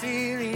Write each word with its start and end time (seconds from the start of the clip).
ceiling. 0.00 0.47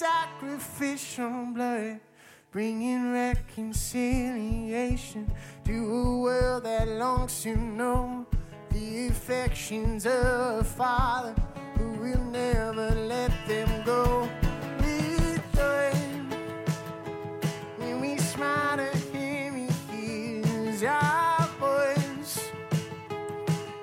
sacrificial 0.00 1.52
blood, 1.52 2.00
bringing 2.50 3.12
reconciliation 3.12 5.30
to 5.62 5.72
a 5.72 6.18
world 6.20 6.64
that 6.64 6.88
longs 6.88 7.42
to 7.42 7.54
know 7.54 8.26
the 8.70 9.08
affections 9.08 10.06
of 10.06 10.12
a 10.12 10.64
father 10.64 11.34
who 11.76 11.90
will 12.00 12.24
never 12.24 12.94
let 12.94 13.30
them 13.46 13.68
go. 13.84 14.26
We 14.80 15.18
turn 15.52 16.30
when 17.76 18.00
we 18.00 18.16
smile 18.16 18.80
at 18.80 18.94
him, 19.12 19.54
he 19.54 19.68
hears 19.92 20.82
our 20.82 21.46
voice. 21.60 22.50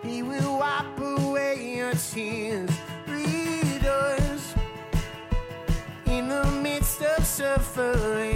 He 0.03 0.23
will 0.23 0.57
wipe 0.57 0.99
away 0.99 1.75
your 1.78 1.94
tears. 1.94 2.72
suffering. 7.57 8.27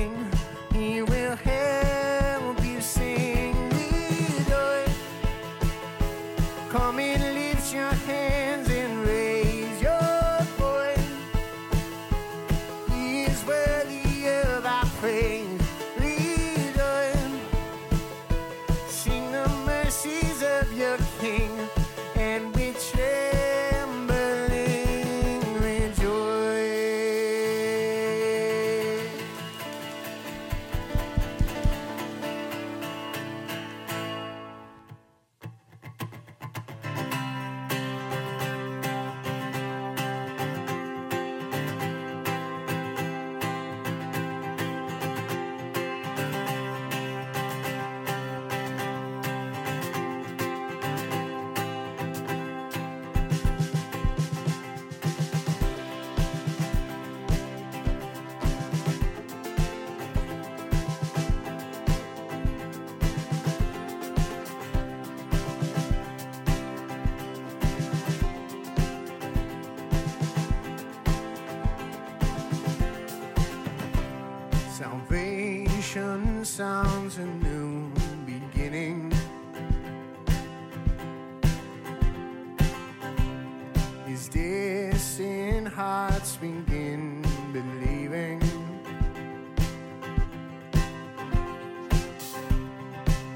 let's 86.21 86.35
begin 86.35 87.25
believing. 87.51 88.39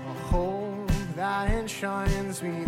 A 0.08 0.14
hope 0.30 0.92
that 1.16 1.50
enshrines 1.50 2.44
me 2.44 2.64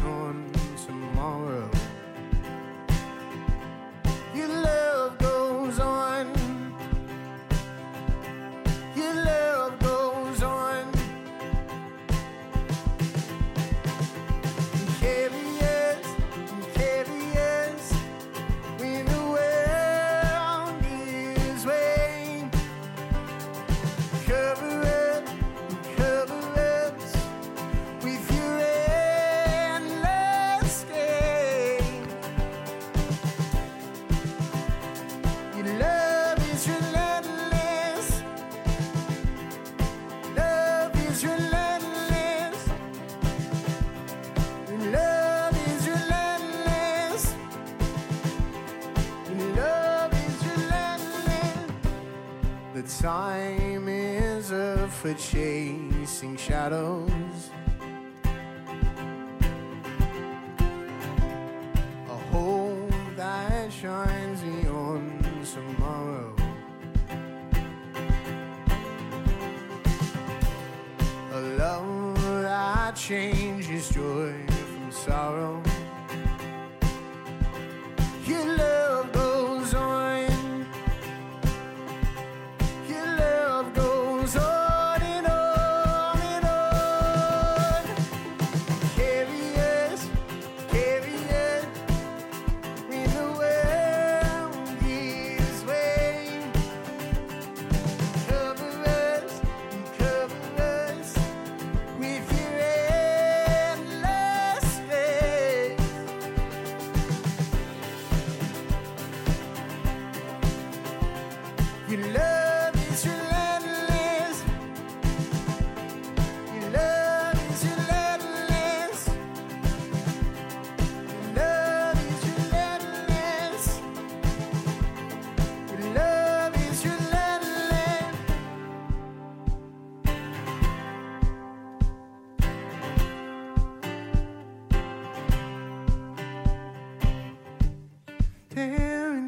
Time 53.07 53.88
is 53.88 54.51
up 54.51 54.89
for 54.89 55.13
chasing 55.13 56.36
shadows. 56.36 57.26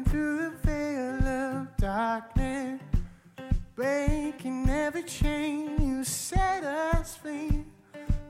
Tearing 0.00 0.04
through 0.04 0.50
the 0.50 0.56
veil 0.66 1.28
of 1.28 1.76
darkness, 1.76 2.80
breaking 3.74 4.68
every 4.68 5.02
chain 5.02 5.76
you 5.80 6.04
set 6.04 6.64
us 6.64 7.16
free, 7.16 7.64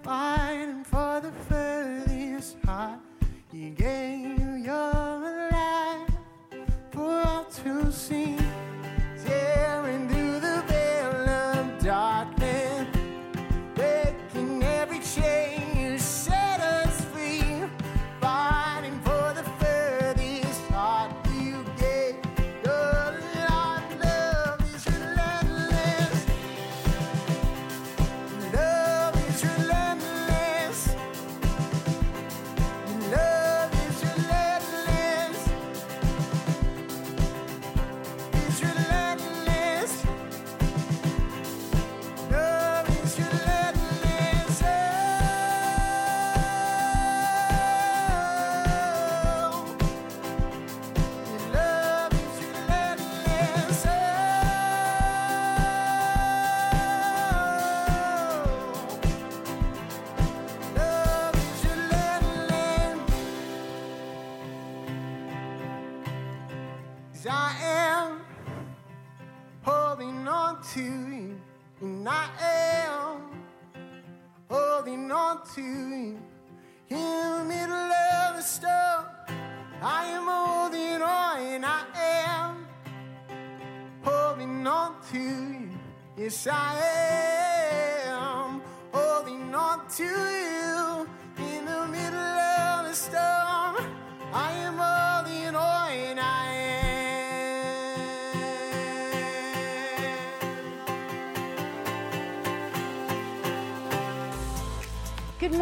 fighting 0.03 0.80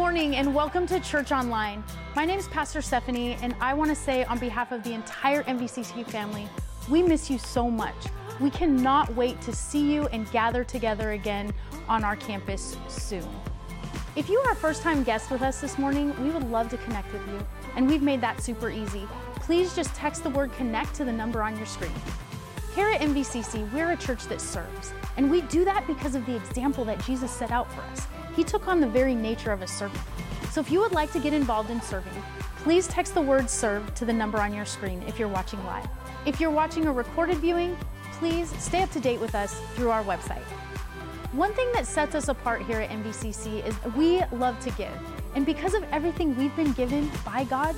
morning 0.09 0.37
and 0.37 0.55
welcome 0.55 0.87
to 0.87 0.99
Church 1.01 1.31
Online. 1.31 1.83
My 2.15 2.25
name 2.25 2.39
is 2.39 2.47
Pastor 2.47 2.81
Stephanie, 2.81 3.37
and 3.43 3.55
I 3.61 3.75
want 3.75 3.91
to 3.91 3.95
say 3.95 4.23
on 4.23 4.39
behalf 4.39 4.71
of 4.71 4.81
the 4.81 4.93
entire 4.93 5.43
MVCC 5.43 6.03
family, 6.03 6.49
we 6.89 7.03
miss 7.03 7.29
you 7.29 7.37
so 7.37 7.69
much. 7.69 7.93
We 8.39 8.49
cannot 8.49 9.13
wait 9.15 9.39
to 9.41 9.53
see 9.53 9.93
you 9.93 10.07
and 10.07 10.27
gather 10.31 10.63
together 10.63 11.11
again 11.11 11.53
on 11.87 12.03
our 12.03 12.15
campus 12.15 12.75
soon. 12.87 13.29
If 14.15 14.29
you 14.29 14.39
are 14.39 14.53
a 14.53 14.55
first 14.55 14.81
time 14.81 15.03
guest 15.03 15.29
with 15.29 15.43
us 15.43 15.61
this 15.61 15.77
morning, 15.77 16.19
we 16.23 16.31
would 16.31 16.49
love 16.49 16.69
to 16.69 16.77
connect 16.77 17.13
with 17.13 17.27
you, 17.27 17.45
and 17.75 17.87
we've 17.87 18.01
made 18.01 18.21
that 18.21 18.41
super 18.41 18.71
easy. 18.71 19.07
Please 19.35 19.75
just 19.75 19.93
text 19.93 20.23
the 20.23 20.31
word 20.31 20.51
connect 20.53 20.95
to 20.95 21.05
the 21.05 21.13
number 21.13 21.43
on 21.43 21.55
your 21.55 21.67
screen. 21.67 21.93
Here 22.73 22.89
at 22.89 23.01
MVCC, 23.01 23.71
we're 23.71 23.91
a 23.91 23.97
church 23.97 24.25
that 24.25 24.41
serves, 24.41 24.91
and 25.17 25.29
we 25.29 25.41
do 25.41 25.63
that 25.65 25.85
because 25.85 26.15
of 26.15 26.25
the 26.25 26.35
example 26.35 26.83
that 26.85 26.99
Jesus 27.05 27.29
set 27.29 27.51
out 27.51 27.71
for 27.71 27.81
us. 27.81 28.07
He 28.39 28.45
took 28.45 28.69
on 28.69 28.79
the 28.79 28.87
very 28.87 29.15
nature 29.15 29.51
of 29.51 29.61
a 29.61 29.67
servant. 29.67 30.01
So 30.51 30.61
if 30.61 30.71
you 30.71 30.79
would 30.79 30.93
like 30.93 31.11
to 31.11 31.19
get 31.19 31.33
involved 31.33 31.71
in 31.71 31.81
serving, 31.81 32.23
please 32.59 32.87
text 32.87 33.13
the 33.13 33.21
word 33.21 33.49
serve 33.49 33.93
to 33.95 34.05
the 34.05 34.13
number 34.13 34.37
on 34.37 34.53
your 34.53 34.63
screen 34.63 35.03
if 35.05 35.19
you're 35.19 35.27
watching 35.27 35.61
live. 35.65 35.85
If 36.25 36.39
you're 36.39 36.49
watching 36.49 36.85
a 36.85 36.91
recorded 36.93 37.39
viewing, 37.39 37.77
please 38.13 38.49
stay 38.57 38.81
up 38.81 38.91
to 38.91 38.99
date 39.01 39.19
with 39.19 39.35
us 39.35 39.59
through 39.75 39.89
our 39.89 40.05
website. 40.05 40.41
One 41.33 41.53
thing 41.53 41.69
that 41.73 41.85
sets 41.85 42.15
us 42.15 42.29
apart 42.29 42.61
here 42.61 42.79
at 42.79 42.89
MVCC 42.91 43.65
is 43.65 43.75
we 43.93 44.23
love 44.31 44.57
to 44.61 44.71
give. 44.71 44.97
And 45.35 45.45
because 45.45 45.73
of 45.73 45.83
everything 45.91 46.33
we've 46.37 46.55
been 46.55 46.71
given 46.71 47.11
by 47.25 47.43
God, 47.43 47.75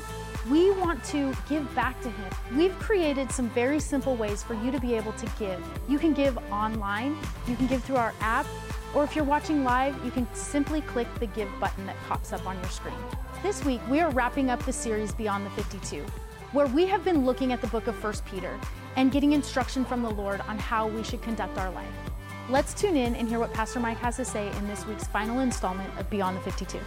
we 0.52 0.70
want 0.70 1.04
to 1.06 1.34
give 1.50 1.74
back 1.74 2.00
to 2.02 2.10
Him. 2.10 2.32
We've 2.56 2.78
created 2.78 3.32
some 3.32 3.50
very 3.50 3.80
simple 3.80 4.16
ways 4.16 4.44
for 4.44 4.54
you 4.54 4.70
to 4.72 4.80
be 4.80 4.94
able 4.94 5.14
to 5.14 5.26
give. 5.40 5.60
You 5.90 5.98
can 5.98 6.14
give 6.14 6.38
online, 6.52 7.18
you 7.48 7.56
can 7.56 7.66
give 7.66 7.84
through 7.84 7.98
our 7.98 8.14
app, 8.22 8.46
or 8.94 9.04
if 9.04 9.16
you're 9.16 9.26
watching 9.26 9.64
live, 9.64 9.96
you 10.04 10.12
can 10.12 10.28
simply 10.34 10.82
click 10.82 11.08
the 11.20 11.28
give 11.28 11.50
button 11.60 11.86
that 11.86 11.96
pops 12.08 12.34
up 12.34 12.46
on 12.46 12.56
your 12.58 12.70
screen. 12.70 12.96
This 13.42 13.64
week, 13.64 13.82
we 13.90 14.00
are 14.00 14.12
wrapping 14.12 14.50
up 14.50 14.64
the 14.66 14.74
series 14.74 15.14
Beyond 15.14 15.46
the 15.46 15.50
52, 15.52 16.06
where 16.52 16.68
we 16.68 16.86
have 16.86 17.04
been 17.04 17.26
looking 17.26 17.52
at 17.54 17.62
the 17.62 17.68
book 17.68 17.88
of 17.88 18.04
1 18.04 18.14
Peter 18.26 18.60
and 18.98 19.12
getting 19.12 19.32
instruction 19.32 19.86
from 19.86 20.02
the 20.04 20.10
Lord 20.10 20.42
on 20.42 20.60
how 20.60 20.88
we 20.88 21.04
should 21.04 21.22
conduct 21.22 21.58
our 21.58 21.72
life. 21.72 21.88
Let's 22.50 22.74
tune 22.74 22.98
in 22.98 23.16
and 23.16 23.30
hear 23.30 23.40
what 23.40 23.54
Pastor 23.54 23.80
Mike 23.80 23.98
has 24.00 24.18
to 24.18 24.26
say 24.26 24.56
in 24.58 24.68
this 24.68 24.86
week's 24.86 25.08
final 25.08 25.40
installment 25.40 25.98
of 25.98 26.10
Beyond 26.10 26.38
the 26.38 26.42
52. 26.42 26.80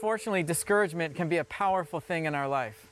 Unfortunately, 0.00 0.42
discouragement 0.42 1.14
can 1.14 1.28
be 1.28 1.36
a 1.36 1.44
powerful 1.44 2.00
thing 2.00 2.24
in 2.24 2.34
our 2.34 2.48
life. 2.48 2.86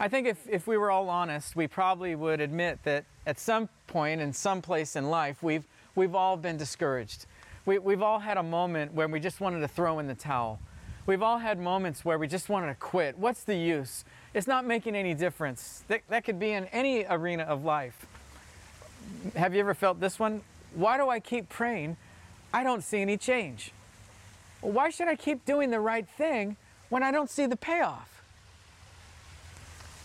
I 0.00 0.08
think 0.08 0.26
if, 0.26 0.38
if 0.48 0.66
we 0.66 0.78
were 0.78 0.90
all 0.90 1.10
honest, 1.10 1.54
we 1.54 1.66
probably 1.66 2.14
would 2.14 2.40
admit 2.40 2.78
that 2.84 3.04
at 3.26 3.38
some 3.38 3.68
point 3.86 4.22
in 4.22 4.32
some 4.32 4.62
place 4.62 4.96
in 4.96 5.10
life, 5.10 5.42
we've, 5.42 5.66
we've 5.94 6.14
all 6.14 6.38
been 6.38 6.56
discouraged. 6.56 7.26
We, 7.66 7.78
we've 7.78 8.00
all 8.00 8.18
had 8.18 8.38
a 8.38 8.42
moment 8.42 8.94
where 8.94 9.08
we 9.08 9.20
just 9.20 9.42
wanted 9.42 9.60
to 9.60 9.68
throw 9.68 9.98
in 9.98 10.06
the 10.06 10.14
towel. 10.14 10.58
We've 11.04 11.22
all 11.22 11.36
had 11.36 11.58
moments 11.58 12.02
where 12.02 12.18
we 12.18 12.28
just 12.28 12.48
wanted 12.48 12.68
to 12.68 12.76
quit. 12.76 13.18
What's 13.18 13.44
the 13.44 13.54
use? 13.54 14.02
It's 14.32 14.46
not 14.46 14.64
making 14.64 14.96
any 14.96 15.12
difference. 15.12 15.84
That, 15.88 16.00
that 16.08 16.24
could 16.24 16.38
be 16.38 16.52
in 16.52 16.64
any 16.68 17.04
arena 17.04 17.42
of 17.42 17.62
life. 17.62 18.06
Have 19.36 19.52
you 19.52 19.60
ever 19.60 19.74
felt 19.74 20.00
this 20.00 20.18
one? 20.18 20.40
Why 20.74 20.96
do 20.96 21.10
I 21.10 21.20
keep 21.20 21.50
praying? 21.50 21.98
I 22.54 22.64
don't 22.64 22.82
see 22.82 23.02
any 23.02 23.18
change. 23.18 23.70
Well, 24.62 24.72
why 24.72 24.90
should 24.90 25.08
I 25.08 25.16
keep 25.16 25.44
doing 25.44 25.70
the 25.70 25.80
right 25.80 26.08
thing 26.08 26.56
when 26.88 27.02
I 27.02 27.10
don't 27.10 27.28
see 27.28 27.46
the 27.46 27.56
payoff? 27.56 28.22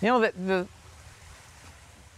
You 0.01 0.09
know, 0.09 0.19
the, 0.19 0.33
the, 0.45 0.67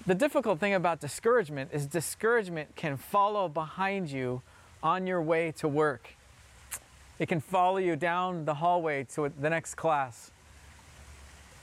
the 0.07 0.15
difficult 0.15 0.59
thing 0.59 0.73
about 0.73 0.99
discouragement 0.99 1.69
is 1.73 1.85
discouragement 1.85 2.75
can 2.75 2.97
follow 2.97 3.47
behind 3.47 4.09
you 4.09 4.41
on 4.81 5.05
your 5.05 5.21
way 5.21 5.51
to 5.57 5.67
work. 5.67 6.15
It 7.19 7.27
can 7.27 7.41
follow 7.41 7.77
you 7.77 7.97
down 7.97 8.45
the 8.45 8.55
hallway 8.55 9.03
to 9.15 9.31
the 9.39 9.49
next 9.49 9.75
class. 9.75 10.31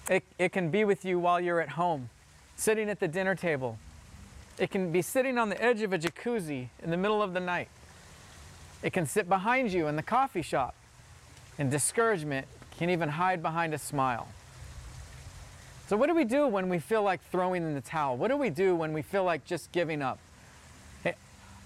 It, 0.08 0.22
it 0.38 0.52
can 0.52 0.70
be 0.70 0.84
with 0.84 1.04
you 1.04 1.18
while 1.18 1.40
you're 1.40 1.60
at 1.60 1.70
home, 1.70 2.10
sitting 2.56 2.90
at 2.90 3.00
the 3.00 3.08
dinner 3.08 3.34
table. 3.34 3.78
It 4.58 4.70
can 4.70 4.92
be 4.92 5.02
sitting 5.02 5.38
on 5.38 5.48
the 5.48 5.62
edge 5.62 5.82
of 5.82 5.92
a 5.92 5.98
jacuzzi 5.98 6.68
in 6.82 6.90
the 6.90 6.96
middle 6.96 7.22
of 7.22 7.34
the 7.34 7.40
night. 7.40 7.68
It 8.86 8.92
can 8.92 9.04
sit 9.04 9.28
behind 9.28 9.72
you 9.72 9.88
in 9.88 9.96
the 9.96 10.02
coffee 10.02 10.42
shop. 10.42 10.76
And 11.58 11.72
discouragement 11.72 12.46
can 12.78 12.88
even 12.88 13.08
hide 13.08 13.42
behind 13.42 13.74
a 13.74 13.78
smile. 13.78 14.28
So, 15.88 15.96
what 15.96 16.06
do 16.06 16.14
we 16.14 16.24
do 16.24 16.46
when 16.46 16.68
we 16.68 16.78
feel 16.78 17.02
like 17.02 17.20
throwing 17.32 17.64
in 17.64 17.74
the 17.74 17.80
towel? 17.80 18.16
What 18.16 18.28
do 18.28 18.36
we 18.36 18.48
do 18.48 18.76
when 18.76 18.92
we 18.92 19.02
feel 19.02 19.24
like 19.24 19.44
just 19.44 19.72
giving 19.72 20.02
up? 20.02 20.20
Hey, 21.02 21.16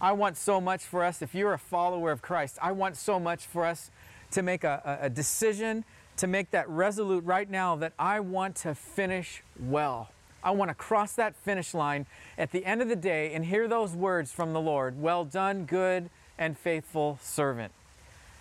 I 0.00 0.12
want 0.12 0.38
so 0.38 0.62
much 0.62 0.82
for 0.82 1.04
us, 1.04 1.20
if 1.20 1.34
you're 1.34 1.52
a 1.52 1.58
follower 1.58 2.10
of 2.10 2.22
Christ, 2.22 2.56
I 2.62 2.72
want 2.72 2.96
so 2.96 3.20
much 3.20 3.44
for 3.44 3.66
us 3.66 3.90
to 4.30 4.40
make 4.40 4.64
a, 4.64 4.98
a 5.02 5.10
decision, 5.10 5.84
to 6.16 6.26
make 6.26 6.50
that 6.52 6.70
resolute 6.70 7.24
right 7.24 7.50
now 7.50 7.76
that 7.76 7.92
I 7.98 8.20
want 8.20 8.56
to 8.56 8.74
finish 8.74 9.42
well. 9.58 10.08
I 10.42 10.52
want 10.52 10.70
to 10.70 10.74
cross 10.74 11.12
that 11.16 11.36
finish 11.36 11.74
line 11.74 12.06
at 12.38 12.50
the 12.50 12.64
end 12.64 12.80
of 12.80 12.88
the 12.88 12.96
day 12.96 13.34
and 13.34 13.44
hear 13.44 13.68
those 13.68 13.94
words 13.94 14.32
from 14.32 14.54
the 14.54 14.60
Lord 14.60 14.98
Well 14.98 15.26
done, 15.26 15.66
good 15.66 16.08
and 16.40 16.58
faithful 16.58 17.18
servant. 17.22 17.72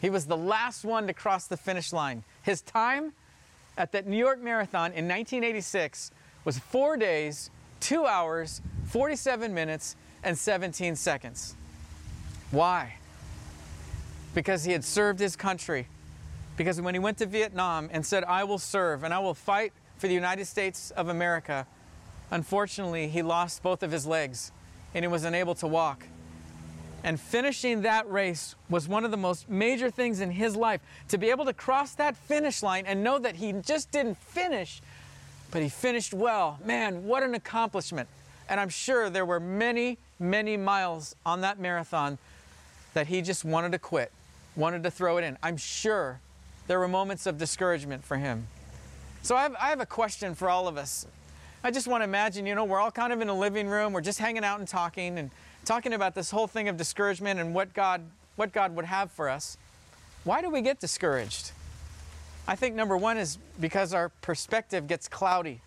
He 0.02 0.10
was 0.10 0.26
the 0.26 0.38
last 0.38 0.84
one 0.84 1.08
to 1.08 1.14
cross 1.14 1.48
the 1.48 1.58
finish 1.58 1.94
line. 1.94 2.24
His 2.42 2.62
time 2.62 3.14
at 3.78 3.94
that 3.94 4.06
New 4.06 4.18
York 4.18 4.42
Marathon 4.42 4.92
in 4.92 5.08
1986 5.08 6.12
was 6.46 6.60
four 6.60 6.98
days, 6.98 7.50
two 7.80 8.06
hours, 8.06 8.62
47 8.88 9.54
minutes, 9.54 9.96
and 10.24 10.38
17 10.38 10.96
seconds. 10.96 11.56
Why? 12.52 12.96
Because 14.34 14.64
he 14.64 14.72
had 14.72 14.84
served 14.84 15.20
his 15.20 15.36
country. 15.36 15.88
Because 16.56 16.80
when 16.80 16.96
he 16.96 17.00
went 17.00 17.18
to 17.18 17.26
Vietnam 17.26 17.90
and 17.92 18.06
said, 18.06 18.24
I 18.24 18.44
will 18.44 18.60
serve 18.60 19.04
and 19.04 19.14
I 19.14 19.20
will 19.20 19.34
fight 19.34 19.74
for 19.98 20.08
the 20.08 20.14
United 20.14 20.46
States 20.46 20.92
of 20.92 21.10
America, 21.10 21.66
unfortunately, 22.32 23.08
he 23.08 23.22
lost 23.22 23.64
both 23.64 23.84
of 23.84 23.92
his 23.92 24.06
legs 24.06 24.52
and 24.94 25.04
he 25.04 25.08
was 25.08 25.24
unable 25.24 25.56
to 25.56 25.68
walk. 25.68 26.06
And 27.04 27.20
finishing 27.20 27.82
that 27.82 28.10
race 28.10 28.56
was 28.70 28.88
one 28.88 29.04
of 29.04 29.12
the 29.12 29.18
most 29.18 29.50
major 29.50 29.90
things 29.90 30.22
in 30.22 30.32
his 30.32 30.56
life. 30.56 30.80
To 31.10 31.18
be 31.18 31.32
able 31.32 31.46
to 31.46 31.54
cross 31.54 31.96
that 31.96 32.16
finish 32.16 32.64
line 32.64 32.86
and 32.86 33.04
know 33.04 33.20
that 33.20 33.36
he 33.36 33.52
just 33.52 33.92
didn't 33.92 34.18
finish, 34.18 34.82
but 35.52 35.62
he 35.62 35.68
finished 35.68 36.14
well. 36.14 36.60
Man, 36.64 37.04
what 37.04 37.24
an 37.24 37.36
accomplishment. 37.36 38.08
And 38.50 38.60
I'm 38.60 38.70
sure 38.70 39.10
there 39.10 39.26
were 39.26 39.40
many, 39.40 39.98
many 40.20 40.58
miles 40.58 41.16
on 41.26 41.42
that 41.42 41.60
marathon 41.60 42.18
that 42.94 43.08
he 43.08 43.22
just 43.22 43.44
wanted 43.46 43.72
to 43.72 43.80
quit, 43.80 44.12
wanted 44.56 44.84
to 44.84 44.92
throw 44.92 45.18
it 45.18 45.24
in. 45.24 45.38
I'm 45.42 45.58
sure 45.58 46.20
there 46.68 46.80
were 46.80 46.88
moments 46.88 47.26
of 47.26 47.38
discouragement 47.38 48.04
for 48.04 48.18
him. 48.18 48.48
So 49.22 49.36
I 49.36 49.44
have, 49.44 49.56
I 49.60 49.70
have 49.70 49.80
a 49.80 49.86
question 49.86 50.36
for 50.36 50.50
all 50.50 50.68
of 50.68 50.78
us. 50.78 51.06
I 51.64 51.72
just 51.72 51.88
want 51.88 52.02
to 52.02 52.06
imagine, 52.06 52.46
you 52.46 52.56
know, 52.56 52.66
we're 52.66 52.80
all 52.80 52.92
kind 52.92 53.14
of 53.14 53.22
in 53.22 53.30
a 53.30 53.34
living 53.34 53.68
room, 53.68 53.94
we're 53.94 54.02
just 54.02 54.20
hanging 54.20 54.44
out 54.44 54.60
and 54.60 54.68
talking 54.68 55.18
and 55.18 55.32
talking 55.64 55.94
about 55.94 56.14
this 56.14 56.30
whole 56.30 56.48
thing 56.48 56.68
of 56.68 56.76
discouragement 56.76 57.40
and 57.40 57.56
what 57.56 57.74
God, 57.74 58.02
what 58.36 58.52
God 58.52 58.76
would 58.76 58.86
have 58.86 59.12
for 59.12 59.30
us. 59.30 59.58
Why 60.26 60.42
do 60.42 60.50
we 60.50 60.62
get 60.62 60.80
discouraged? 60.80 61.52
I 62.48 62.56
think 62.58 62.76
number 62.76 62.98
one 62.98 63.18
is 63.18 63.38
because 63.60 63.94
our 63.94 64.10
perspective 64.10 64.88
gets 64.88 65.08
cloudy. 65.08 65.62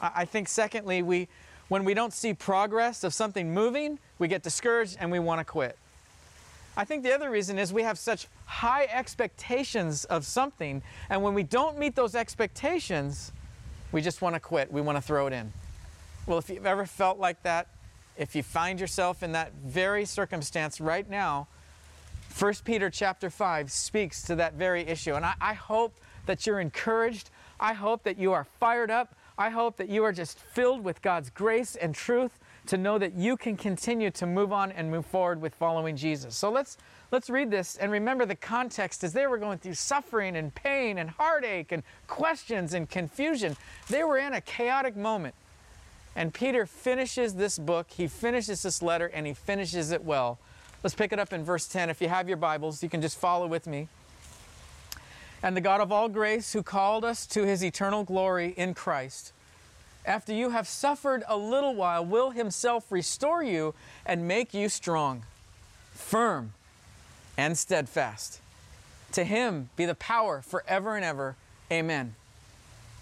I 0.00 0.24
think 0.24 0.48
secondly, 0.48 1.02
we, 1.02 1.28
when 1.68 1.84
we 1.84 1.94
don't 1.94 2.12
see 2.12 2.34
progress 2.34 3.04
of 3.04 3.14
something 3.14 3.52
moving, 3.52 3.98
we 4.18 4.28
get 4.28 4.42
discouraged 4.42 4.96
and 5.00 5.10
we 5.10 5.18
want 5.18 5.40
to 5.40 5.44
quit. 5.44 5.78
I 6.76 6.84
think 6.84 7.02
the 7.04 7.14
other 7.14 7.30
reason 7.30 7.58
is 7.58 7.72
we 7.72 7.82
have 7.82 7.98
such 7.98 8.26
high 8.46 8.86
expectations 8.86 10.04
of 10.06 10.26
something, 10.26 10.82
and 11.08 11.22
when 11.22 11.34
we 11.34 11.44
don't 11.44 11.78
meet 11.78 11.94
those 11.94 12.14
expectations, 12.14 13.32
we 13.92 14.00
just 14.00 14.20
want 14.20 14.34
to 14.34 14.40
quit. 14.40 14.72
We 14.72 14.80
want 14.80 14.98
to 14.98 15.02
throw 15.02 15.28
it 15.28 15.32
in. 15.32 15.52
Well, 16.26 16.38
if 16.38 16.50
you've 16.50 16.66
ever 16.66 16.84
felt 16.84 17.18
like 17.18 17.42
that, 17.44 17.68
if 18.16 18.34
you 18.34 18.42
find 18.42 18.80
yourself 18.80 19.22
in 19.22 19.32
that 19.32 19.52
very 19.64 20.04
circumstance 20.04 20.80
right 20.80 21.08
now, 21.08 21.46
1 22.38 22.54
Peter 22.64 22.90
chapter 22.90 23.30
5 23.30 23.70
speaks 23.70 24.22
to 24.22 24.34
that 24.36 24.54
very 24.54 24.82
issue. 24.82 25.14
And 25.14 25.24
I, 25.24 25.34
I 25.40 25.54
hope 25.54 25.94
that 26.26 26.46
you're 26.46 26.58
encouraged. 26.58 27.30
I 27.60 27.74
hope 27.74 28.02
that 28.04 28.18
you 28.18 28.32
are 28.32 28.44
fired 28.44 28.90
up. 28.90 29.14
I 29.36 29.50
hope 29.50 29.76
that 29.78 29.88
you 29.88 30.04
are 30.04 30.12
just 30.12 30.38
filled 30.38 30.84
with 30.84 31.02
God's 31.02 31.30
grace 31.30 31.74
and 31.74 31.94
truth 31.94 32.38
to 32.66 32.78
know 32.78 32.98
that 32.98 33.14
you 33.14 33.36
can 33.36 33.56
continue 33.56 34.10
to 34.12 34.26
move 34.26 34.52
on 34.52 34.70
and 34.72 34.90
move 34.90 35.04
forward 35.04 35.40
with 35.40 35.54
following 35.54 35.96
Jesus. 35.96 36.36
So 36.36 36.50
let's 36.50 36.78
let's 37.10 37.28
read 37.28 37.50
this 37.50 37.76
and 37.76 37.90
remember 37.90 38.26
the 38.26 38.36
context 38.36 39.04
as 39.04 39.12
they 39.12 39.26
were 39.26 39.38
going 39.38 39.58
through 39.58 39.74
suffering 39.74 40.36
and 40.36 40.54
pain 40.54 40.98
and 40.98 41.10
heartache 41.10 41.72
and 41.72 41.82
questions 42.06 42.74
and 42.74 42.88
confusion. 42.88 43.56
They 43.88 44.04
were 44.04 44.18
in 44.18 44.34
a 44.34 44.40
chaotic 44.40 44.96
moment. 44.96 45.34
And 46.16 46.32
Peter 46.32 46.64
finishes 46.64 47.34
this 47.34 47.58
book, 47.58 47.90
he 47.90 48.06
finishes 48.06 48.62
this 48.62 48.80
letter, 48.80 49.06
and 49.06 49.26
he 49.26 49.34
finishes 49.34 49.90
it 49.90 50.04
well. 50.04 50.38
Let's 50.84 50.94
pick 50.94 51.12
it 51.12 51.18
up 51.18 51.32
in 51.32 51.42
verse 51.42 51.66
10. 51.66 51.90
If 51.90 52.00
you 52.00 52.08
have 52.08 52.28
your 52.28 52.36
Bibles, 52.36 52.82
you 52.82 52.88
can 52.88 53.02
just 53.02 53.18
follow 53.18 53.48
with 53.48 53.66
me. 53.66 53.88
And 55.44 55.54
the 55.54 55.60
God 55.60 55.82
of 55.82 55.92
all 55.92 56.08
grace, 56.08 56.54
who 56.54 56.62
called 56.62 57.04
us 57.04 57.26
to 57.26 57.44
his 57.44 57.62
eternal 57.62 58.02
glory 58.02 58.54
in 58.56 58.72
Christ, 58.72 59.34
after 60.06 60.32
you 60.32 60.48
have 60.48 60.66
suffered 60.66 61.22
a 61.28 61.36
little 61.36 61.74
while, 61.74 62.02
will 62.02 62.30
himself 62.30 62.90
restore 62.90 63.42
you 63.42 63.74
and 64.06 64.26
make 64.26 64.54
you 64.54 64.70
strong, 64.70 65.24
firm, 65.92 66.54
and 67.36 67.58
steadfast. 67.58 68.40
To 69.12 69.22
him 69.22 69.68
be 69.76 69.84
the 69.84 69.94
power 69.94 70.40
forever 70.40 70.96
and 70.96 71.04
ever. 71.04 71.36
Amen. 71.70 72.14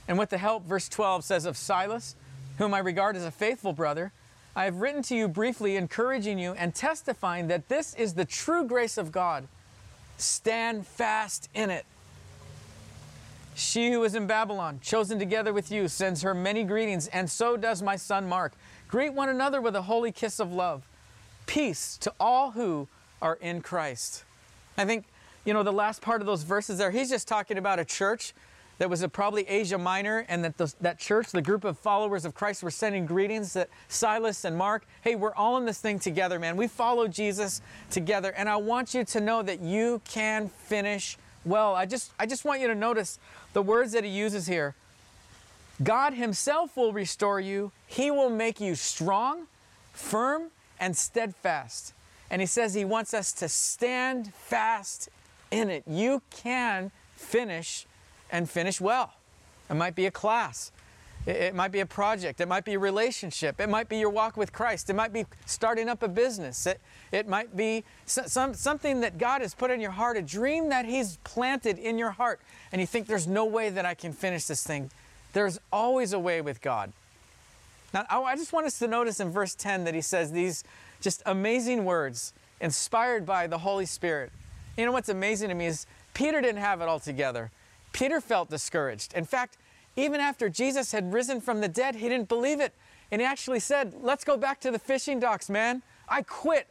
And 0.09 0.19
with 0.19 0.31
the 0.31 0.39
help, 0.39 0.65
verse 0.65 0.89
12 0.89 1.23
says 1.23 1.45
of 1.45 1.57
Silas, 1.57 2.17
whom 2.59 2.75
I 2.75 2.81
regard 2.81 3.15
as 3.15 3.25
a 3.25 3.31
faithful 3.31 3.73
brother, 3.73 4.11
I 4.57 4.65
have 4.65 4.79
written 4.79 5.03
to 5.05 5.15
you 5.15 5.29
briefly, 5.29 5.77
encouraging 5.77 6.41
you 6.41 6.55
and 6.55 6.75
testifying 6.75 7.47
that 7.47 7.69
this 7.69 7.95
is 7.95 8.15
the 8.15 8.25
true 8.25 8.65
grace 8.65 8.99
of 8.99 9.13
God. 9.13 9.47
Stand 10.17 10.89
fast 10.89 11.49
in 11.55 11.71
it. 11.71 11.87
She 13.55 13.93
who 13.93 14.03
is 14.05 14.15
in 14.15 14.27
Babylon, 14.27 14.81
chosen 14.83 15.19
together 15.19 15.53
with 15.53 15.71
you, 15.71 15.89
sends 15.89 16.23
her 16.23 16.35
many 16.35 16.65
greetings, 16.65 17.09
and 17.09 17.31
so 17.31 17.57
does 17.57 17.83
my 17.83 17.97
son 17.97 18.29
Mark. 18.29 18.53
Greet 18.89 19.13
one 19.13 19.29
another 19.29 19.61
with 19.61 19.77
a 19.77 19.83
holy 19.83 20.13
kiss 20.13 20.41
of 20.41 20.53
love. 20.53 20.89
Peace 21.47 21.99
to 21.99 22.13
all 22.19 22.53
who 22.53 22.89
are 23.21 23.37
in 23.37 23.61
Christ. 23.61 24.25
I 24.79 24.85
think, 24.85 25.05
you 25.45 25.53
know, 25.53 25.63
the 25.63 25.73
last 25.73 26.01
part 26.01 26.21
of 26.23 26.27
those 26.27 26.43
verses 26.45 26.79
there, 26.79 26.91
he's 26.91 27.11
just 27.11 27.29
talking 27.29 27.59
about 27.59 27.79
a 27.79 27.85
church 27.85 28.33
that 28.79 28.89
was 28.89 29.07
probably 29.13 29.49
Asia 29.49 29.79
Minor, 29.79 30.25
and 30.29 30.43
that 30.45 30.57
the, 30.57 30.75
that 30.81 30.99
church, 30.99 31.31
the 31.31 31.43
group 31.43 31.63
of 31.63 31.79
followers 31.79 32.25
of 32.25 32.35
Christ, 32.35 32.63
were 32.63 32.71
sending 32.71 33.07
greetings 33.07 33.53
that 33.53 33.69
Silas 33.87 34.45
and 34.45 34.57
Mark, 34.57 34.87
hey, 35.03 35.15
we're 35.15 35.35
all 35.35 35.57
in 35.59 35.65
this 35.65 35.79
thing 35.79 35.99
together, 35.99 36.39
man. 36.39 36.57
We 36.57 36.67
follow 36.67 37.07
Jesus 37.07 37.61
together, 37.91 38.33
and 38.37 38.49
I 38.49 38.57
want 38.57 38.93
you 38.93 39.05
to 39.05 39.21
know 39.21 39.43
that 39.43 39.61
you 39.61 40.01
can 40.09 40.49
finish 40.49 41.17
well. 41.45 41.75
I 41.75 41.87
just, 41.87 42.13
I 42.19 42.27
just 42.27 42.45
want 42.45 42.61
you 42.61 42.69
to 42.69 42.75
notice 42.75 43.19
the 43.53 43.63
words 43.63 43.93
that 43.93 44.05
he 44.05 44.11
uses 44.11 44.47
here. 44.47 44.75
God 45.83 46.15
Himself 46.15 46.77
will 46.77 46.93
restore 46.93 47.41
you, 47.41 47.73
He 47.87 48.11
will 48.11 48.31
make 48.31 48.61
you 48.61 48.75
strong, 48.75 49.47
firm, 49.93 50.51
and 50.79 50.97
steadfast. 50.97 51.95
And 52.31 52.41
He 52.41 52.47
says 52.47 52.75
He 52.75 52.85
wants 52.85 53.15
us 53.15 53.33
to 53.35 53.49
stand 53.49 54.33
fast 54.35 55.09
in 55.51 55.71
it. 55.71 55.85
You 55.87 56.23
can 56.31 56.91
finish 57.17 57.87
and 58.31 58.49
finish 58.49 58.81
well. 58.81 59.15
It 59.71 59.75
might 59.75 59.95
be 59.95 60.07
a 60.07 60.11
class. 60.11 60.73
It 61.25 61.55
might 61.55 61.71
be 61.71 61.79
a 61.79 61.87
project. 61.87 62.41
It 62.41 62.49
might 62.49 62.65
be 62.65 62.75
a 62.75 62.79
relationship. 62.81 63.61
It 63.61 63.69
might 63.69 63.89
be 63.89 63.99
your 63.99 64.11
walk 64.11 64.37
with 64.37 64.53
Christ. 64.53 64.91
It 64.91 64.95
might 64.95 65.13
be 65.13 65.25
starting 65.47 65.89
up 65.89 66.03
a 66.03 66.09
business. 66.09 66.67
It, 66.67 66.81
it 67.13 67.29
might 67.29 67.57
be 67.57 67.85
some, 68.07 68.55
something 68.55 69.01
that 69.03 69.19
God 69.19 69.41
has 69.41 69.55
put 69.55 69.71
in 69.71 69.81
your 69.81 69.93
heart, 69.93 70.17
a 70.17 70.23
dream 70.23 70.69
that 70.71 70.85
He's 70.85 71.19
planted 71.19 71.79
in 71.79 71.97
your 71.97 72.11
heart. 72.11 72.41
And 72.73 72.81
you 72.81 72.89
think, 72.89 73.07
there's 73.07 73.29
no 73.29 73.45
way 73.45 73.71
that 73.71 73.87
I 73.87 73.95
can 73.95 74.13
finish 74.13 74.47
this 74.47 74.65
thing. 74.65 74.91
There's 75.33 75.61
always 75.73 76.13
a 76.13 76.19
way 76.19 76.41
with 76.41 76.61
God. 76.61 76.93
Now, 77.95 78.05
I 78.11 78.35
just 78.35 78.53
want 78.53 78.67
us 78.67 78.79
to 78.81 78.89
notice 78.89 79.21
in 79.21 79.31
verse 79.31 79.55
10 79.55 79.85
that 79.85 79.95
He 79.95 80.01
says 80.01 80.33
these 80.33 80.65
just 81.01 81.23
amazing 81.25 81.85
words 81.85 82.33
inspired 82.61 83.25
by 83.25 83.47
the 83.47 83.59
Holy 83.59 83.87
Spirit. 83.87 84.33
You 84.77 84.87
know 84.87 84.93
what's 84.93 85.09
amazing 85.09 85.51
to 85.51 85.55
me 85.55 85.67
is 85.67 85.87
Peter 86.15 86.41
didn't 86.41 86.61
have 86.61 86.81
it 86.81 86.89
all 86.89 87.01
together. 87.01 87.51
Peter 87.93 88.21
felt 88.21 88.51
discouraged. 88.51 89.13
In 89.15 89.25
fact, 89.25 89.57
even 89.97 90.21
after 90.21 90.49
Jesus 90.49 90.93
had 90.93 91.13
risen 91.13 91.41
from 91.41 91.61
the 91.61 91.69
dead, 91.69 91.97
he 91.97 92.09
didn't 92.09 92.29
believe 92.29 92.61
it. 92.61 92.73
And 93.11 93.21
he 93.21 93.27
actually 93.27 93.61
said, 93.61 93.95
Let's 94.01 94.25
go 94.25 94.37
back 94.37 94.61
to 94.61 94.71
the 94.71 94.79
fishing 94.79 95.21
docks, 95.21 95.51
man. 95.51 95.83
I 96.09 96.23
quit. 96.23 96.67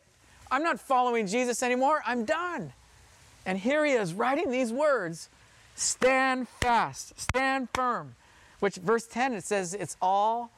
I'm 0.50 0.64
not 0.64 0.80
following 0.80 1.28
Jesus 1.28 1.64
anymore. 1.64 2.02
I'm 2.06 2.26
done. 2.26 2.74
And 3.46 3.58
here 3.58 3.86
he 3.86 3.94
is 3.94 4.14
writing 4.14 4.52
these 4.52 4.74
words 4.74 5.30
stand 5.76 6.48
fast, 6.48 7.20
stand 7.20 7.70
firm. 7.74 8.16
Which, 8.60 8.76
verse 8.76 9.08
10, 9.08 9.34
it 9.34 9.44
says, 9.44 9.74
It's 9.74 9.98
all 10.02 10.52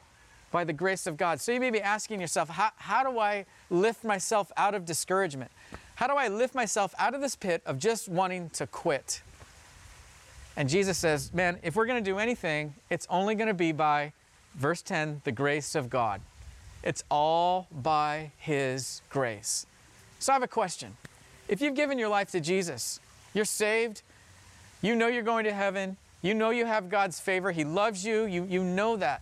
by 0.52 0.64
the 0.64 0.74
grace 0.74 1.08
of 1.08 1.18
God. 1.18 1.42
So 1.42 1.52
you 1.52 1.60
may 1.60 1.70
be 1.70 1.82
asking 1.82 2.22
yourself, 2.22 2.50
How, 2.50 2.72
how 2.78 3.10
do 3.10 3.20
I 3.20 3.46
lift 3.70 4.04
myself 4.04 4.52
out 4.56 4.74
of 4.74 4.86
discouragement? 4.86 5.52
How 5.96 6.08
do 6.08 6.14
I 6.14 6.28
lift 6.28 6.56
myself 6.56 6.96
out 6.98 7.14
of 7.14 7.22
this 7.22 7.36
pit 7.36 7.62
of 7.66 7.78
just 7.78 8.10
wanting 8.10 8.50
to 8.52 8.68
quit? 8.68 9.22
And 10.56 10.70
Jesus 10.70 10.98
says, 10.98 11.34
man, 11.34 11.58
if 11.64 11.76
we're 11.76 11.86
going 11.86 12.04
to 12.04 12.12
do 12.12 12.20
anything, 12.20 12.76
it's 12.90 13.08
only 13.10 13.36
going 13.36 13.48
to 13.48 13.54
be 13.54 13.72
by, 13.72 14.14
verse 14.56 14.82
10, 14.82 15.22
the 15.24 15.32
grace 15.32 15.74
of 15.76 15.90
God. 15.90 16.22
It's 16.84 17.04
all 17.10 17.68
by 17.72 18.32
His 18.38 19.02
grace. 19.10 19.66
So 20.20 20.32
I 20.32 20.36
have 20.36 20.44
a 20.44 20.48
question. 20.48 20.96
If 21.48 21.62
you've 21.62 21.76
given 21.76 21.98
your 21.98 22.10
life 22.10 22.32
to 22.32 22.40
Jesus, 22.40 23.00
you're 23.34 23.46
saved, 23.46 24.04
you 24.82 24.96
know 24.96 25.08
you're 25.08 25.24
going 25.24 25.46
to 25.46 25.54
heaven, 25.54 25.98
you 26.22 26.34
know 26.34 26.52
you 26.52 26.66
have 26.66 26.90
God's 26.90 27.20
favor, 27.20 27.52
He 27.52 27.64
loves 27.64 28.06
you, 28.06 28.26
you, 28.26 28.46
you 28.46 28.64
know 28.64 28.96
that. 28.98 29.22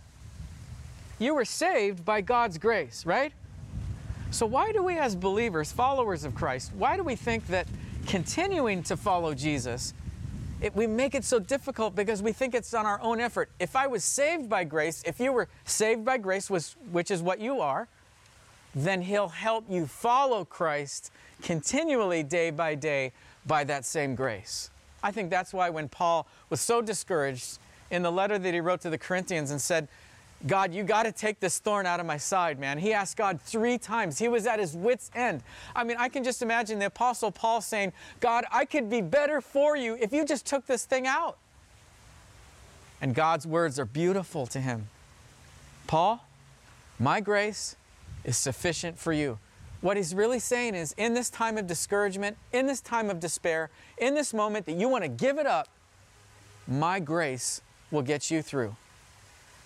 You 1.17 1.35
were 1.35 1.45
saved 1.45 2.03
by 2.03 2.21
God's 2.21 2.57
grace, 2.57 3.05
right? 3.05 3.31
So 4.31 4.45
why 4.45 4.71
do 4.71 4.83
we 4.83 4.97
as 4.97 5.15
believers, 5.15 5.71
followers 5.71 6.23
of 6.23 6.35
Christ, 6.35 6.71
why 6.75 6.97
do 6.97 7.03
we 7.03 7.15
think 7.15 7.47
that 7.47 7.67
continuing 8.07 8.81
to 8.83 8.97
follow 8.97 9.33
Jesus 9.33 9.93
it, 10.61 10.75
we 10.75 10.85
make 10.87 11.15
it 11.15 11.25
so 11.25 11.39
difficult 11.39 11.95
because 11.95 12.21
we 12.21 12.31
think 12.31 12.53
it's 12.53 12.73
on 12.73 12.85
our 12.85 13.01
own 13.01 13.19
effort. 13.19 13.49
If 13.59 13.75
I 13.75 13.87
was 13.87 14.03
saved 14.03 14.47
by 14.47 14.63
grace, 14.63 15.01
if 15.05 15.19
you 15.19 15.33
were 15.33 15.47
saved 15.65 16.05
by 16.05 16.17
grace, 16.17 16.49
was, 16.49 16.75
which 16.91 17.09
is 17.09 17.21
what 17.21 17.39
you 17.39 17.59
are, 17.59 17.87
then 18.75 19.01
He'll 19.01 19.29
help 19.29 19.65
you 19.69 19.87
follow 19.87 20.45
Christ 20.45 21.11
continually, 21.41 22.21
day 22.21 22.51
by 22.51 22.75
day, 22.75 23.11
by 23.45 23.63
that 23.63 23.85
same 23.85 24.13
grace. 24.13 24.69
I 25.03 25.11
think 25.11 25.31
that's 25.31 25.51
why 25.51 25.71
when 25.71 25.89
Paul 25.89 26.27
was 26.49 26.61
so 26.61 26.81
discouraged 26.81 27.57
in 27.89 28.03
the 28.03 28.11
letter 28.11 28.37
that 28.37 28.53
he 28.53 28.59
wrote 28.59 28.81
to 28.81 28.89
the 28.89 28.97
Corinthians 28.97 29.51
and 29.51 29.59
said, 29.59 29.87
God, 30.47 30.73
you 30.73 30.83
got 30.83 31.03
to 31.03 31.11
take 31.11 31.39
this 31.39 31.59
thorn 31.59 31.85
out 31.85 31.99
of 31.99 32.05
my 32.05 32.17
side, 32.17 32.59
man. 32.59 32.77
He 32.77 32.93
asked 32.93 33.17
God 33.17 33.39
three 33.41 33.77
times. 33.77 34.17
He 34.17 34.27
was 34.27 34.47
at 34.47 34.59
his 34.59 34.75
wits' 34.75 35.11
end. 35.13 35.43
I 35.75 35.83
mean, 35.83 35.97
I 35.99 36.09
can 36.09 36.23
just 36.23 36.41
imagine 36.41 36.79
the 36.79 36.87
Apostle 36.87 37.31
Paul 37.31 37.61
saying, 37.61 37.93
God, 38.19 38.45
I 38.51 38.65
could 38.65 38.89
be 38.89 39.01
better 39.01 39.39
for 39.39 39.77
you 39.77 39.97
if 39.99 40.11
you 40.11 40.25
just 40.25 40.45
took 40.45 40.65
this 40.65 40.85
thing 40.85 41.05
out. 41.05 41.37
And 43.01 43.13
God's 43.13 43.45
words 43.45 43.79
are 43.79 43.85
beautiful 43.85 44.47
to 44.47 44.59
him. 44.59 44.89
Paul, 45.87 46.25
my 46.99 47.19
grace 47.19 47.75
is 48.23 48.37
sufficient 48.37 48.97
for 48.97 49.13
you. 49.13 49.39
What 49.81 49.97
he's 49.97 50.13
really 50.13 50.39
saying 50.39 50.75
is, 50.75 50.93
in 50.93 51.15
this 51.15 51.29
time 51.31 51.57
of 51.57 51.65
discouragement, 51.65 52.37
in 52.53 52.67
this 52.67 52.81
time 52.81 53.09
of 53.09 53.19
despair, 53.19 53.71
in 53.97 54.13
this 54.13 54.33
moment 54.33 54.67
that 54.67 54.73
you 54.73 54.87
want 54.87 55.03
to 55.03 55.09
give 55.09 55.39
it 55.39 55.47
up, 55.47 55.67
my 56.67 56.99
grace 56.99 57.61
will 57.89 58.03
get 58.03 58.29
you 58.29 58.43
through. 58.43 58.75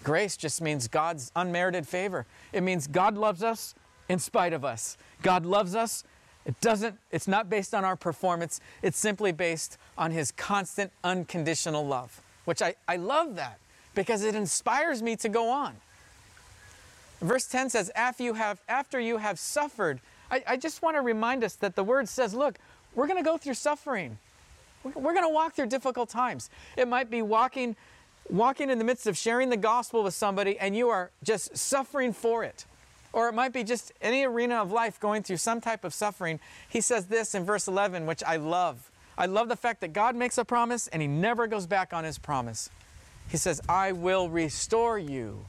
Grace 0.06 0.38
just 0.38 0.62
means 0.62 0.88
God's 0.88 1.32
unmerited 1.36 1.88
favor. 1.88 2.28
It 2.54 2.62
means 2.62 2.86
God 2.86 3.18
loves 3.18 3.44
us 3.44 3.74
in 4.08 4.20
spite 4.20 4.54
of 4.54 4.64
us. 4.64 4.98
God 5.24 5.46
loves 5.46 5.76
us. 5.76 6.04
It 6.46 6.62
doesn't, 6.62 6.96
it's 7.12 7.28
not 7.28 7.50
based 7.50 7.74
on 7.74 7.84
our 7.84 7.96
performance. 7.96 8.62
It's 8.84 9.00
simply 9.00 9.32
based 9.32 9.80
on 9.98 10.12
his 10.12 10.32
constant, 10.32 10.92
unconditional 11.04 11.86
love, 11.86 12.22
which 12.46 12.62
I, 12.62 12.76
I 12.88 12.98
love 12.98 13.36
that 13.38 13.58
because 13.96 14.24
it 14.24 14.36
inspires 14.36 15.02
me 15.02 15.16
to 15.16 15.28
go 15.28 15.50
on. 15.50 15.76
Verse 17.20 17.48
10 17.48 17.72
says, 17.72 17.90
after 17.96 18.24
you 18.24 18.36
have, 18.36 18.62
after 18.70 19.00
you 19.00 19.18
have 19.18 19.40
suffered, 19.40 20.02
I, 20.30 20.44
I 20.46 20.58
just 20.58 20.84
want 20.84 20.98
to 20.98 21.02
remind 21.02 21.44
us 21.44 21.56
that 21.56 21.76
the 21.76 21.84
word 21.84 22.08
says, 22.08 22.36
look, 22.36 22.60
we're 22.94 23.08
going 23.08 23.18
to 23.18 23.28
go 23.28 23.38
through 23.38 23.56
suffering. 23.56 24.20
We're, 24.84 24.92
we're 24.92 25.14
going 25.14 25.26
to 25.26 25.34
walk 25.34 25.56
through 25.56 25.68
difficult 25.68 26.10
times. 26.10 26.52
It 26.78 26.88
might 26.88 27.10
be 27.10 27.24
walking 27.24 27.76
walking 28.30 28.70
in 28.70 28.80
the 28.80 28.84
midst 28.84 29.08
of 29.08 29.18
sharing 29.18 29.50
the 29.50 29.58
gospel 29.58 30.04
with 30.04 30.14
somebody 30.14 30.58
and 30.60 30.76
you 30.76 30.90
are 30.90 31.12
just 31.24 31.56
suffering 31.58 32.14
for 32.14 32.44
it. 32.44 32.66
Or 33.14 33.30
it 33.30 33.34
might 33.34 33.54
be 33.54 33.64
just 33.64 33.94
any 34.02 34.26
arena 34.26 34.56
of 34.56 34.72
life 34.72 35.00
going 35.00 35.24
through 35.24 35.38
some 35.38 35.62
type 35.62 35.86
of 35.86 35.94
suffering. 35.94 36.40
He 36.68 36.82
says 36.82 37.06
this 37.06 37.34
in 37.34 37.46
verse 37.46 37.68
11, 37.68 38.06
which 38.06 38.24
I 38.24 38.36
love. 38.36 38.92
I 39.18 39.28
love 39.28 39.48
the 39.48 39.56
fact 39.56 39.82
that 39.82 39.94
God 39.94 40.16
makes 40.16 40.38
a 40.38 40.44
promise 40.44 40.88
and 40.88 41.02
he 41.02 41.08
never 41.08 41.48
goes 41.48 41.66
back 41.66 41.94
on 41.94 42.04
his 42.04 42.18
promise. 42.18 42.70
He 43.30 43.38
says, 43.38 43.62
I 43.70 43.94
will 43.94 44.30
restore 44.30 45.00
you 45.00 45.46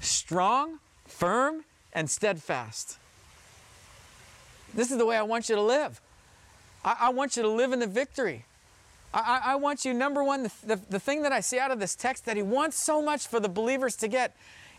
strong, 0.00 0.78
firm, 1.06 1.64
and 1.92 2.08
steadfast. 2.08 2.98
This 4.72 4.90
is 4.90 4.98
the 4.98 5.06
way 5.06 5.16
I 5.16 5.22
want 5.22 5.48
you 5.48 5.56
to 5.56 5.62
live. 5.62 6.00
I, 6.84 6.96
I 7.00 7.08
want 7.10 7.36
you 7.36 7.42
to 7.42 7.48
live 7.48 7.72
in 7.72 7.80
the 7.80 7.86
victory. 7.86 8.44
I, 9.12 9.40
I 9.44 9.56
want 9.56 9.84
you, 9.84 9.92
number 9.92 10.22
one, 10.22 10.44
the, 10.44 10.52
the, 10.64 10.76
the 10.90 11.00
thing 11.00 11.22
that 11.22 11.32
I 11.32 11.40
see 11.40 11.58
out 11.58 11.70
of 11.70 11.80
this 11.80 11.96
text 11.96 12.26
that 12.26 12.36
he 12.36 12.42
wants 12.42 12.76
so 12.76 13.02
much 13.02 13.26
for 13.26 13.40
the 13.40 13.48
believers 13.48 13.96
to 13.96 14.08
get, 14.08 14.36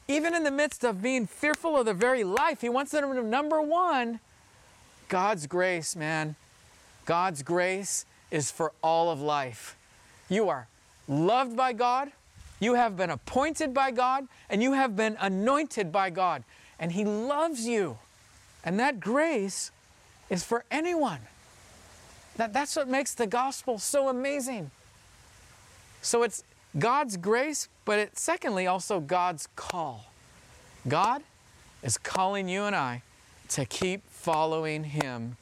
even 0.08 0.34
in 0.34 0.44
the 0.44 0.52
midst 0.52 0.84
of 0.84 1.02
being 1.02 1.28
fearful 1.28 1.78
of 1.78 1.86
their 1.86 1.94
very 1.94 2.24
life, 2.24 2.62
he 2.62 2.70
wants 2.70 2.92
them 2.92 3.14
to, 3.14 3.24
number 3.24 3.62
one, 3.62 4.20
God's 5.10 5.48
grace, 5.48 5.96
man. 5.96 6.36
God's 7.06 7.44
grace 7.44 8.06
is 8.30 8.52
for 8.52 8.72
all 8.82 9.10
of 9.12 9.20
life. 9.20 9.76
You 10.30 10.48
are 10.48 10.68
loved 11.08 11.58
by 11.58 11.74
God, 11.74 12.12
you 12.62 12.76
have 12.76 12.96
been 12.96 13.10
appointed 13.10 13.74
by 13.74 13.92
God, 13.92 14.28
and 14.50 14.64
you 14.64 14.74
have 14.74 14.96
been 14.96 15.18
anointed 15.20 15.92
by 15.92 16.10
God. 16.12 16.44
And 16.80 16.94
He 16.94 17.04
loves 17.04 17.68
you. 17.68 17.98
And 18.64 18.80
that 18.80 19.00
grace 19.00 19.72
is 20.30 20.44
for 20.44 20.64
anyone. 20.72 21.20
That, 22.38 22.54
that's 22.54 22.76
what 22.76 22.88
makes 22.88 23.14
the 23.14 23.28
gospel 23.28 23.78
so 23.78 24.10
amazing. 24.10 24.72
So 26.02 26.24
it's 26.24 26.44
God's 26.78 27.18
grace, 27.18 27.68
but 27.86 28.00
it's 28.00 28.22
secondly 28.22 28.68
also 28.68 29.00
God's 29.00 29.48
call. 29.56 30.06
God 30.88 31.22
is 31.84 31.98
calling 31.98 32.48
you 32.48 32.64
and 32.64 32.76
I 32.76 33.04
to 33.50 33.66
keep 33.66 34.02
following 34.10 34.84
Him 34.86 35.38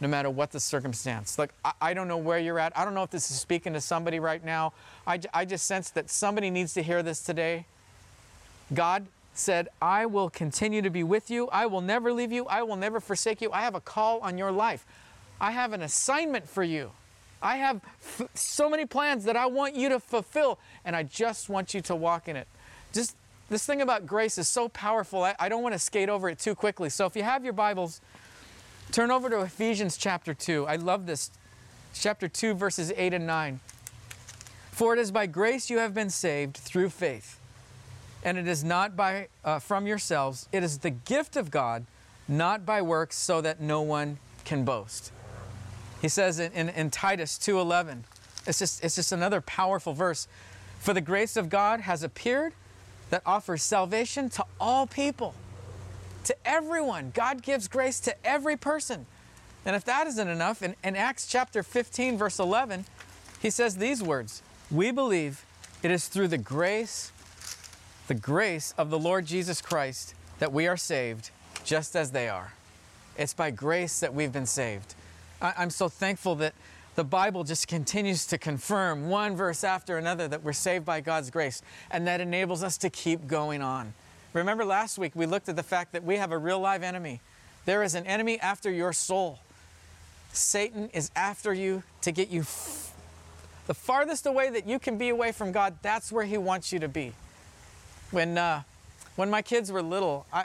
no 0.00 0.08
matter 0.08 0.28
what 0.28 0.50
the 0.50 0.58
circumstance. 0.58 1.38
Like, 1.38 1.50
I, 1.64 1.72
I, 1.80 1.94
don't 1.94 2.08
know 2.08 2.16
where 2.16 2.40
you're 2.40 2.58
at. 2.58 2.76
I 2.76 2.84
don't 2.84 2.92
know 2.92 3.04
if 3.04 3.10
this 3.10 3.30
is 3.30 3.38
speaking 3.38 3.72
to 3.74 3.80
somebody 3.80 4.18
right 4.18 4.44
now. 4.44 4.72
I, 5.06 5.20
I 5.32 5.44
just 5.44 5.64
sense 5.64 5.90
that 5.90 6.10
somebody 6.10 6.50
needs 6.50 6.74
to 6.74 6.82
hear 6.82 7.04
this 7.04 7.20
today. 7.22 7.66
God 8.74 9.06
said, 9.32 9.68
I 9.80 10.06
will 10.06 10.28
continue 10.28 10.82
to 10.82 10.90
be 10.90 11.04
with 11.04 11.30
you. 11.30 11.48
I 11.48 11.66
will 11.66 11.80
never 11.80 12.12
leave 12.12 12.32
you. 12.32 12.46
I 12.46 12.64
will 12.64 12.76
never 12.76 12.98
forsake 12.98 13.40
you. 13.40 13.52
I 13.52 13.60
have 13.60 13.76
a 13.76 13.80
call 13.80 14.18
on 14.20 14.36
your 14.36 14.50
life. 14.50 14.84
I 15.42 15.50
have 15.50 15.72
an 15.72 15.82
assignment 15.82 16.48
for 16.48 16.62
you. 16.62 16.92
I 17.42 17.56
have 17.56 17.80
f- 18.00 18.28
so 18.34 18.70
many 18.70 18.86
plans 18.86 19.24
that 19.24 19.36
I 19.36 19.46
want 19.46 19.74
you 19.74 19.88
to 19.88 19.98
fulfill, 19.98 20.60
and 20.84 20.94
I 20.94 21.02
just 21.02 21.48
want 21.48 21.74
you 21.74 21.80
to 21.82 21.96
walk 21.96 22.28
in 22.28 22.36
it. 22.36 22.46
Just 22.92 23.16
this 23.50 23.66
thing 23.66 23.82
about 23.82 24.06
grace 24.06 24.38
is 24.38 24.46
so 24.46 24.68
powerful. 24.68 25.24
I, 25.24 25.34
I 25.40 25.48
don't 25.48 25.64
want 25.64 25.72
to 25.72 25.80
skate 25.80 26.08
over 26.08 26.28
it 26.28 26.38
too 26.38 26.54
quickly. 26.54 26.88
So 26.90 27.06
if 27.06 27.16
you 27.16 27.24
have 27.24 27.42
your 27.42 27.54
Bibles, 27.54 28.00
turn 28.92 29.10
over 29.10 29.28
to 29.28 29.40
Ephesians 29.40 29.96
chapter 29.96 30.32
2. 30.32 30.66
I 30.68 30.76
love 30.76 31.06
this. 31.06 31.32
Chapter 31.92 32.28
2, 32.28 32.54
verses 32.54 32.92
8 32.96 33.12
and 33.12 33.26
9. 33.26 33.58
For 34.70 34.94
it 34.94 35.00
is 35.00 35.10
by 35.10 35.26
grace 35.26 35.68
you 35.68 35.78
have 35.78 35.92
been 35.92 36.08
saved 36.08 36.56
through 36.56 36.90
faith. 36.90 37.40
And 38.22 38.38
it 38.38 38.46
is 38.46 38.62
not 38.62 38.96
by 38.96 39.26
uh, 39.44 39.58
from 39.58 39.88
yourselves, 39.88 40.48
it 40.52 40.62
is 40.62 40.78
the 40.78 40.90
gift 40.90 41.34
of 41.36 41.50
God, 41.50 41.84
not 42.28 42.64
by 42.64 42.80
works, 42.80 43.16
so 43.16 43.40
that 43.40 43.60
no 43.60 43.82
one 43.82 44.18
can 44.44 44.64
boast. 44.64 45.10
He 46.02 46.08
says 46.08 46.40
in, 46.40 46.52
in, 46.52 46.68
in 46.68 46.90
Titus 46.90 47.38
2:11, 47.38 48.02
it's 48.44 48.58
just, 48.58 48.84
it's 48.84 48.96
just 48.96 49.12
another 49.12 49.40
powerful 49.40 49.94
verse. 49.94 50.26
For 50.80 50.92
the 50.92 51.00
grace 51.00 51.36
of 51.36 51.48
God 51.48 51.80
has 51.80 52.02
appeared 52.02 52.54
that 53.10 53.22
offers 53.24 53.62
salvation 53.62 54.28
to 54.30 54.44
all 54.60 54.88
people, 54.88 55.32
to 56.24 56.34
everyone. 56.44 57.12
God 57.14 57.40
gives 57.42 57.68
grace 57.68 58.00
to 58.00 58.26
every 58.26 58.56
person. 58.56 59.06
And 59.64 59.76
if 59.76 59.84
that 59.84 60.08
isn't 60.08 60.26
enough, 60.26 60.60
in, 60.60 60.74
in 60.82 60.96
Acts 60.96 61.28
chapter 61.28 61.62
15, 61.62 62.18
verse 62.18 62.40
11, 62.40 62.84
he 63.40 63.48
says 63.48 63.76
these 63.76 64.02
words 64.02 64.42
We 64.72 64.90
believe 64.90 65.44
it 65.84 65.92
is 65.92 66.08
through 66.08 66.28
the 66.28 66.38
grace, 66.38 67.12
the 68.08 68.14
grace 68.14 68.74
of 68.76 68.90
the 68.90 68.98
Lord 68.98 69.24
Jesus 69.24 69.62
Christ 69.62 70.14
that 70.40 70.52
we 70.52 70.66
are 70.66 70.76
saved, 70.76 71.30
just 71.62 71.94
as 71.94 72.10
they 72.10 72.28
are. 72.28 72.54
It's 73.16 73.34
by 73.34 73.52
grace 73.52 74.00
that 74.00 74.12
we've 74.12 74.32
been 74.32 74.46
saved. 74.46 74.96
I, 75.42 75.52
I'm 75.58 75.70
so 75.70 75.88
thankful 75.88 76.36
that 76.36 76.54
the 76.94 77.04
Bible 77.04 77.42
just 77.42 77.68
continues 77.68 78.26
to 78.26 78.38
confirm 78.38 79.08
one 79.08 79.34
verse 79.34 79.64
after 79.64 79.98
another 79.98 80.28
that 80.28 80.42
we're 80.42 80.52
saved 80.52 80.84
by 80.84 81.00
God's 81.00 81.30
grace, 81.30 81.62
and 81.90 82.06
that 82.06 82.20
enables 82.20 82.62
us 82.62 82.76
to 82.78 82.90
keep 82.90 83.26
going 83.26 83.62
on. 83.62 83.94
Remember 84.32 84.64
last 84.64 84.98
week 84.98 85.12
we 85.14 85.26
looked 85.26 85.48
at 85.48 85.56
the 85.56 85.62
fact 85.62 85.92
that 85.92 86.04
we 86.04 86.16
have 86.16 86.32
a 86.32 86.38
real 86.38 86.60
live 86.60 86.82
enemy. 86.82 87.20
There 87.64 87.82
is 87.82 87.94
an 87.94 88.06
enemy 88.06 88.38
after 88.40 88.70
your 88.70 88.92
soul. 88.92 89.40
Satan 90.32 90.88
is 90.92 91.10
after 91.14 91.52
you 91.52 91.82
to 92.02 92.12
get 92.12 92.30
you 92.30 92.40
f- 92.40 92.94
the 93.66 93.74
farthest 93.74 94.26
away 94.26 94.50
that 94.50 94.66
you 94.66 94.78
can 94.78 94.96
be 94.96 95.10
away 95.10 95.32
from 95.32 95.52
God. 95.52 95.76
That's 95.82 96.10
where 96.10 96.24
he 96.24 96.38
wants 96.38 96.72
you 96.72 96.78
to 96.78 96.88
be. 96.88 97.12
When 98.10 98.36
uh, 98.38 98.62
when 99.16 99.30
my 99.30 99.42
kids 99.42 99.70
were 99.70 99.82
little, 99.82 100.26
I, 100.32 100.44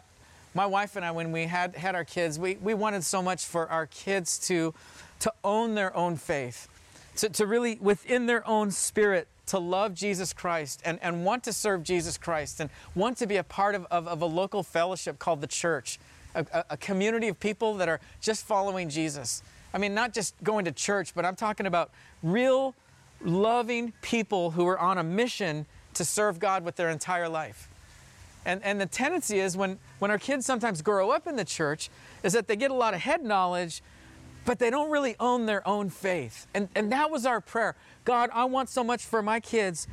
my 0.58 0.66
wife 0.66 0.96
and 0.96 1.06
I, 1.06 1.12
when 1.12 1.32
we 1.32 1.44
had, 1.44 1.76
had 1.76 1.94
our 1.94 2.04
kids, 2.04 2.40
we, 2.40 2.56
we 2.56 2.74
wanted 2.74 3.04
so 3.04 3.22
much 3.22 3.46
for 3.46 3.70
our 3.70 3.86
kids 3.86 4.40
to, 4.48 4.74
to 5.20 5.32
own 5.44 5.76
their 5.76 5.96
own 5.96 6.16
faith, 6.18 6.68
to, 7.18 7.30
to 7.30 7.46
really, 7.46 7.78
within 7.80 8.26
their 8.26 8.46
own 8.48 8.72
spirit, 8.72 9.28
to 9.46 9.60
love 9.60 9.94
Jesus 9.94 10.34
Christ 10.34 10.82
and, 10.84 10.98
and 11.04 11.24
want 11.24 11.44
to 11.44 11.54
serve 11.54 11.84
Jesus 11.84 12.18
Christ 12.18 12.60
and 12.60 12.72
want 12.96 13.18
to 13.18 13.28
be 13.28 13.38
a 13.38 13.44
part 13.44 13.76
of, 13.76 13.86
of, 13.92 14.08
of 14.08 14.22
a 14.24 14.26
local 14.26 14.64
fellowship 14.64 15.20
called 15.20 15.42
the 15.42 15.48
church, 15.48 16.00
a, 16.34 16.44
a, 16.52 16.66
a 16.72 16.78
community 16.78 17.28
of 17.28 17.40
people 17.40 17.76
that 17.76 17.88
are 17.88 18.00
just 18.20 18.44
following 18.44 18.90
Jesus. 18.90 19.44
I 19.76 19.78
mean, 19.78 19.94
not 19.94 20.12
just 20.12 20.34
going 20.44 20.66
to 20.66 20.72
church, 20.72 21.14
but 21.14 21.24
I'm 21.24 21.36
talking 21.36 21.68
about 21.68 21.92
real, 22.24 22.74
loving 23.24 23.94
people 24.02 24.52
who 24.52 24.66
are 24.66 24.80
on 24.80 24.98
a 24.98 25.04
mission 25.04 25.68
to 25.94 26.04
serve 26.04 26.40
God 26.40 26.66
with 26.66 26.78
their 26.78 26.90
entire 26.90 27.30
life. 27.30 27.70
And, 28.48 28.64
and 28.64 28.80
the 28.80 28.86
tendency 28.86 29.40
is 29.40 29.58
when, 29.58 29.78
when 30.00 30.10
our 30.10 30.18
kids 30.18 30.46
sometimes 30.46 30.82
grow 30.82 31.12
up 31.12 31.28
in 31.28 31.36
the 31.36 31.44
church, 31.44 31.90
is 32.24 32.32
that 32.32 32.48
they 32.48 32.56
get 32.56 32.72
a 32.72 32.74
lot 32.74 32.94
of 32.94 33.02
head 33.02 33.22
knowledge, 33.22 33.84
but 34.46 34.58
they 34.58 34.70
don't 34.70 34.90
really 34.90 35.18
own 35.20 35.46
their 35.46 35.68
own 35.68 35.90
faith. 35.90 36.48
And, 36.54 36.70
and 36.74 36.90
that 36.94 37.12
was 37.12 37.26
our 37.26 37.42
prayer. 37.42 37.76
God, 38.06 38.30
I 38.34 38.46
want 38.46 38.70
so 38.70 38.86
much 38.86 39.04
for 39.04 39.22
my 39.22 39.42
kids 39.42 39.86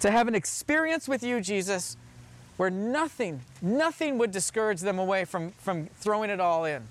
to 0.00 0.10
have 0.10 0.26
an 0.26 0.34
experience 0.34 1.06
with 1.06 1.22
you, 1.22 1.42
Jesus, 1.42 1.98
where 2.56 2.70
nothing, 2.70 3.42
nothing 3.60 4.16
would 4.16 4.30
discourage 4.30 4.80
them 4.80 4.98
away 4.98 5.26
from, 5.26 5.50
from 5.52 5.88
throwing 5.98 6.30
it 6.30 6.40
all 6.40 6.64
in. 6.64 6.82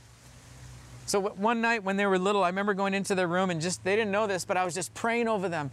So 1.07 1.19
one 1.19 1.61
night 1.61 1.83
when 1.83 1.97
they 1.97 2.05
were 2.05 2.19
little, 2.19 2.43
I 2.43 2.49
remember 2.49 2.75
going 2.75 2.93
into 2.93 3.15
their 3.15 3.27
room 3.27 3.49
and 3.49 3.59
just, 3.59 3.83
they 3.83 3.95
didn't 3.95 4.11
know 4.11 4.27
this, 4.27 4.45
but 4.45 4.55
I 4.55 4.65
was 4.65 4.75
just 4.75 4.93
praying 4.93 5.27
over 5.27 5.49
them. 5.49 5.71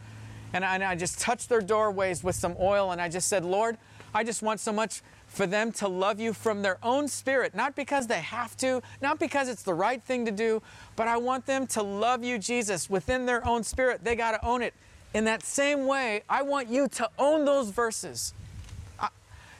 And 0.54 0.64
I, 0.64 0.74
and 0.74 0.82
I 0.82 0.94
just 0.96 1.20
touched 1.20 1.50
their 1.50 1.60
doorways 1.60 2.24
with 2.24 2.34
some 2.34 2.56
oil 2.58 2.92
and 2.92 3.00
I 3.00 3.10
just 3.10 3.28
said, 3.28 3.44
Lord, 3.44 3.76
I 4.14 4.24
just 4.24 4.42
want 4.42 4.60
so 4.60 4.72
much 4.72 5.02
for 5.28 5.46
them 5.46 5.70
to 5.72 5.86
love 5.86 6.18
you 6.18 6.32
from 6.32 6.62
their 6.62 6.78
own 6.82 7.06
spirit, 7.06 7.54
not 7.54 7.76
because 7.76 8.08
they 8.08 8.20
have 8.20 8.56
to, 8.58 8.82
not 9.00 9.18
because 9.18 9.48
it's 9.48 9.62
the 9.62 9.74
right 9.74 10.02
thing 10.02 10.24
to 10.24 10.32
do, 10.32 10.60
but 10.96 11.06
I 11.06 11.16
want 11.16 11.46
them 11.46 11.66
to 11.68 11.82
love 11.82 12.24
you, 12.24 12.38
Jesus, 12.38 12.90
within 12.90 13.26
their 13.26 13.46
own 13.46 13.62
spirit. 13.62 14.02
They 14.02 14.16
got 14.16 14.32
to 14.32 14.44
own 14.44 14.62
it. 14.62 14.74
In 15.14 15.24
that 15.24 15.44
same 15.44 15.86
way, 15.86 16.22
I 16.28 16.42
want 16.42 16.68
you 16.68 16.88
to 16.88 17.10
own 17.18 17.44
those 17.44 17.70
verses. 17.70 18.34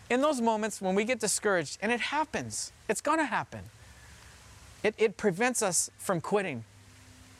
In 0.08 0.20
those 0.20 0.40
moments 0.40 0.80
when 0.80 0.96
we 0.96 1.04
get 1.04 1.20
discouraged, 1.20 1.78
and 1.80 1.92
it 1.92 2.00
happens, 2.00 2.72
it's 2.88 3.00
going 3.00 3.18
to 3.18 3.24
happen, 3.24 3.60
it, 4.82 4.94
it 4.98 5.16
prevents 5.16 5.62
us 5.62 5.88
from 5.98 6.20
quitting 6.20 6.64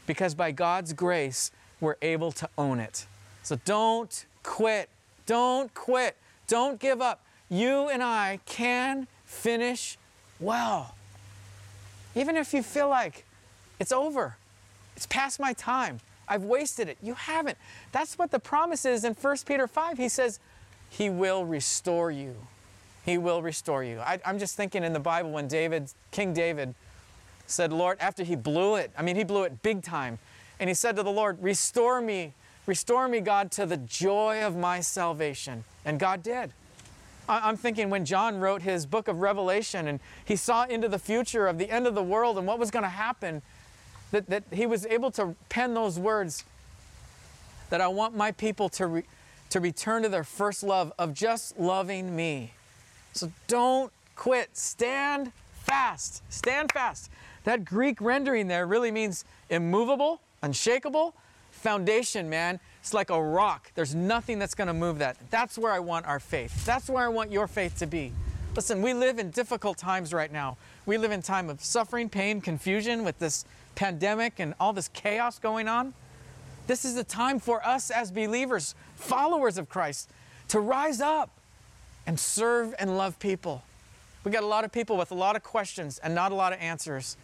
because 0.06 0.34
by 0.34 0.52
God's 0.52 0.92
grace, 0.92 1.50
we're 1.80 1.96
able 2.02 2.30
to 2.32 2.48
own 2.58 2.78
it. 2.78 3.06
So 3.42 3.58
don't 3.64 4.26
quit. 4.42 4.88
Don't 5.26 5.72
quit. 5.74 6.16
Don't 6.50 6.80
give 6.80 7.00
up. 7.00 7.24
You 7.48 7.88
and 7.88 8.02
I 8.02 8.40
can 8.44 9.06
finish 9.24 9.96
well. 10.40 10.96
Even 12.16 12.36
if 12.36 12.52
you 12.52 12.60
feel 12.60 12.88
like 12.88 13.24
it's 13.78 13.92
over, 13.92 14.36
it's 14.96 15.06
past 15.06 15.38
my 15.38 15.52
time, 15.52 16.00
I've 16.26 16.42
wasted 16.42 16.88
it. 16.88 16.98
You 17.00 17.14
haven't. 17.14 17.56
That's 17.92 18.18
what 18.18 18.32
the 18.32 18.40
promise 18.40 18.84
is 18.84 19.04
in 19.04 19.14
1 19.14 19.36
Peter 19.46 19.68
5. 19.68 19.96
He 19.96 20.08
says, 20.08 20.40
He 20.88 21.08
will 21.08 21.44
restore 21.44 22.10
you. 22.10 22.34
He 23.04 23.16
will 23.16 23.42
restore 23.42 23.84
you. 23.84 24.00
I, 24.00 24.18
am 24.24 24.40
just 24.40 24.56
thinking 24.56 24.82
in 24.82 24.92
the 24.92 25.00
Bible 25.00 25.30
when 25.30 25.46
David, 25.46 25.92
King 26.10 26.34
David, 26.34 26.74
said, 27.46 27.72
Lord, 27.72 27.96
after 28.00 28.24
he 28.24 28.34
blew 28.34 28.74
it, 28.74 28.90
I 28.98 29.02
mean, 29.02 29.14
he 29.14 29.22
blew 29.22 29.44
it 29.44 29.62
big 29.62 29.82
time, 29.82 30.18
and 30.58 30.68
he 30.68 30.74
said 30.74 30.96
to 30.96 31.04
the 31.04 31.12
Lord, 31.12 31.40
Restore 31.40 32.00
me, 32.00 32.34
restore 32.70 33.08
me, 33.08 33.18
God, 33.18 33.50
to 33.50 33.66
the 33.66 33.76
joy 33.76 34.42
of 34.44 34.56
my 34.56 34.78
salvation. 34.78 35.64
And 35.84 35.98
God 35.98 36.22
did. 36.22 36.52
I'm 37.28 37.56
thinking 37.56 37.90
when 37.90 38.04
John 38.04 38.38
wrote 38.38 38.62
his 38.62 38.86
book 38.86 39.08
of 39.08 39.20
Revelation 39.20 39.88
and 39.88 39.98
he 40.24 40.36
saw 40.36 40.66
into 40.66 40.88
the 40.88 40.98
future 40.98 41.48
of 41.48 41.58
the 41.58 41.68
end 41.68 41.88
of 41.88 41.96
the 41.96 42.02
world 42.02 42.38
and 42.38 42.46
what 42.46 42.60
was 42.60 42.70
going 42.70 42.84
to 42.84 42.88
happen, 42.88 43.42
that, 44.12 44.28
that 44.28 44.44
he 44.52 44.66
was 44.66 44.86
able 44.86 45.10
to 45.12 45.34
pen 45.48 45.74
those 45.74 45.98
words 45.98 46.44
that 47.70 47.80
I 47.80 47.88
want 47.88 48.16
my 48.16 48.30
people 48.30 48.68
to, 48.68 48.86
re, 48.86 49.02
to 49.50 49.58
return 49.58 50.04
to 50.04 50.08
their 50.08 50.22
first 50.22 50.62
love 50.62 50.92
of 50.96 51.12
just 51.12 51.58
loving 51.58 52.14
me. 52.14 52.52
So 53.14 53.32
don't 53.48 53.92
quit. 54.14 54.56
Stand 54.56 55.32
fast. 55.54 56.22
Stand 56.32 56.70
fast. 56.70 57.10
That 57.42 57.64
Greek 57.64 58.00
rendering 58.00 58.46
there 58.46 58.64
really 58.64 58.92
means 58.92 59.24
immovable, 59.48 60.20
unshakable, 60.40 61.16
foundation, 61.60 62.28
man. 62.28 62.58
It's 62.80 62.94
like 62.94 63.10
a 63.10 63.22
rock. 63.22 63.70
There's 63.74 63.94
nothing 63.94 64.38
that's 64.38 64.54
going 64.54 64.68
to 64.68 64.74
move 64.74 64.98
that. 64.98 65.16
That's 65.30 65.58
where 65.58 65.72
I 65.72 65.78
want 65.78 66.06
our 66.06 66.18
faith. 66.18 66.64
That's 66.64 66.88
where 66.88 67.04
I 67.04 67.08
want 67.08 67.30
your 67.30 67.46
faith 67.46 67.78
to 67.78 67.86
be. 67.86 68.12
Listen, 68.56 68.82
we 68.82 68.94
live 68.94 69.18
in 69.18 69.30
difficult 69.30 69.78
times 69.78 70.12
right 70.12 70.32
now. 70.32 70.56
We 70.86 70.98
live 70.98 71.12
in 71.12 71.22
time 71.22 71.48
of 71.50 71.62
suffering, 71.62 72.08
pain, 72.08 72.40
confusion 72.40 73.04
with 73.04 73.18
this 73.18 73.44
pandemic 73.74 74.40
and 74.40 74.54
all 74.58 74.72
this 74.72 74.88
chaos 74.88 75.38
going 75.38 75.68
on. 75.68 75.94
This 76.66 76.84
is 76.84 76.94
the 76.94 77.04
time 77.04 77.38
for 77.38 77.64
us 77.64 77.90
as 77.90 78.10
believers, 78.10 78.74
followers 78.96 79.58
of 79.58 79.68
Christ, 79.68 80.10
to 80.48 80.58
rise 80.58 81.00
up 81.00 81.30
and 82.06 82.18
serve 82.18 82.74
and 82.78 82.96
love 82.96 83.18
people. 83.18 83.62
We 84.24 84.30
got 84.30 84.42
a 84.42 84.46
lot 84.46 84.64
of 84.64 84.72
people 84.72 84.96
with 84.96 85.12
a 85.12 85.14
lot 85.14 85.36
of 85.36 85.42
questions 85.42 85.98
and 85.98 86.14
not 86.14 86.32
a 86.32 86.34
lot 86.34 86.52
of 86.52 86.60
answers. 86.60 87.16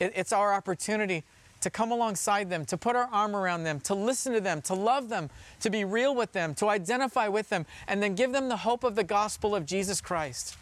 it's 0.00 0.32
our 0.32 0.52
opportunity 0.52 1.22
to 1.62 1.70
come 1.70 1.90
alongside 1.90 2.50
them, 2.50 2.64
to 2.66 2.76
put 2.76 2.94
our 2.94 3.08
arm 3.10 3.34
around 3.34 3.64
them, 3.64 3.80
to 3.80 3.94
listen 3.94 4.32
to 4.34 4.40
them, 4.40 4.60
to 4.62 4.74
love 4.74 5.08
them, 5.08 5.30
to 5.60 5.70
be 5.70 5.84
real 5.84 6.14
with 6.14 6.32
them, 6.32 6.54
to 6.56 6.68
identify 6.68 7.28
with 7.28 7.48
them, 7.48 7.66
and 7.88 8.02
then 8.02 8.14
give 8.14 8.32
them 8.32 8.48
the 8.48 8.58
hope 8.58 8.84
of 8.84 8.94
the 8.94 9.04
gospel 9.04 9.56
of 9.56 9.64
Jesus 9.64 10.00
Christ. 10.00 10.56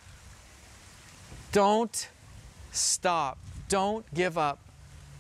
Don't 1.53 2.09
stop. 2.71 3.39
Don't 3.69 4.13
give 4.15 4.39
up. 4.39 4.59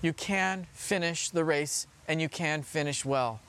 You 0.02 0.12
can 0.12 0.66
finish 0.72 1.30
the 1.30 1.44
race 1.44 1.86
and 2.08 2.20
you 2.20 2.28
can 2.28 2.62
finish 2.62 3.04
well. 3.04 3.40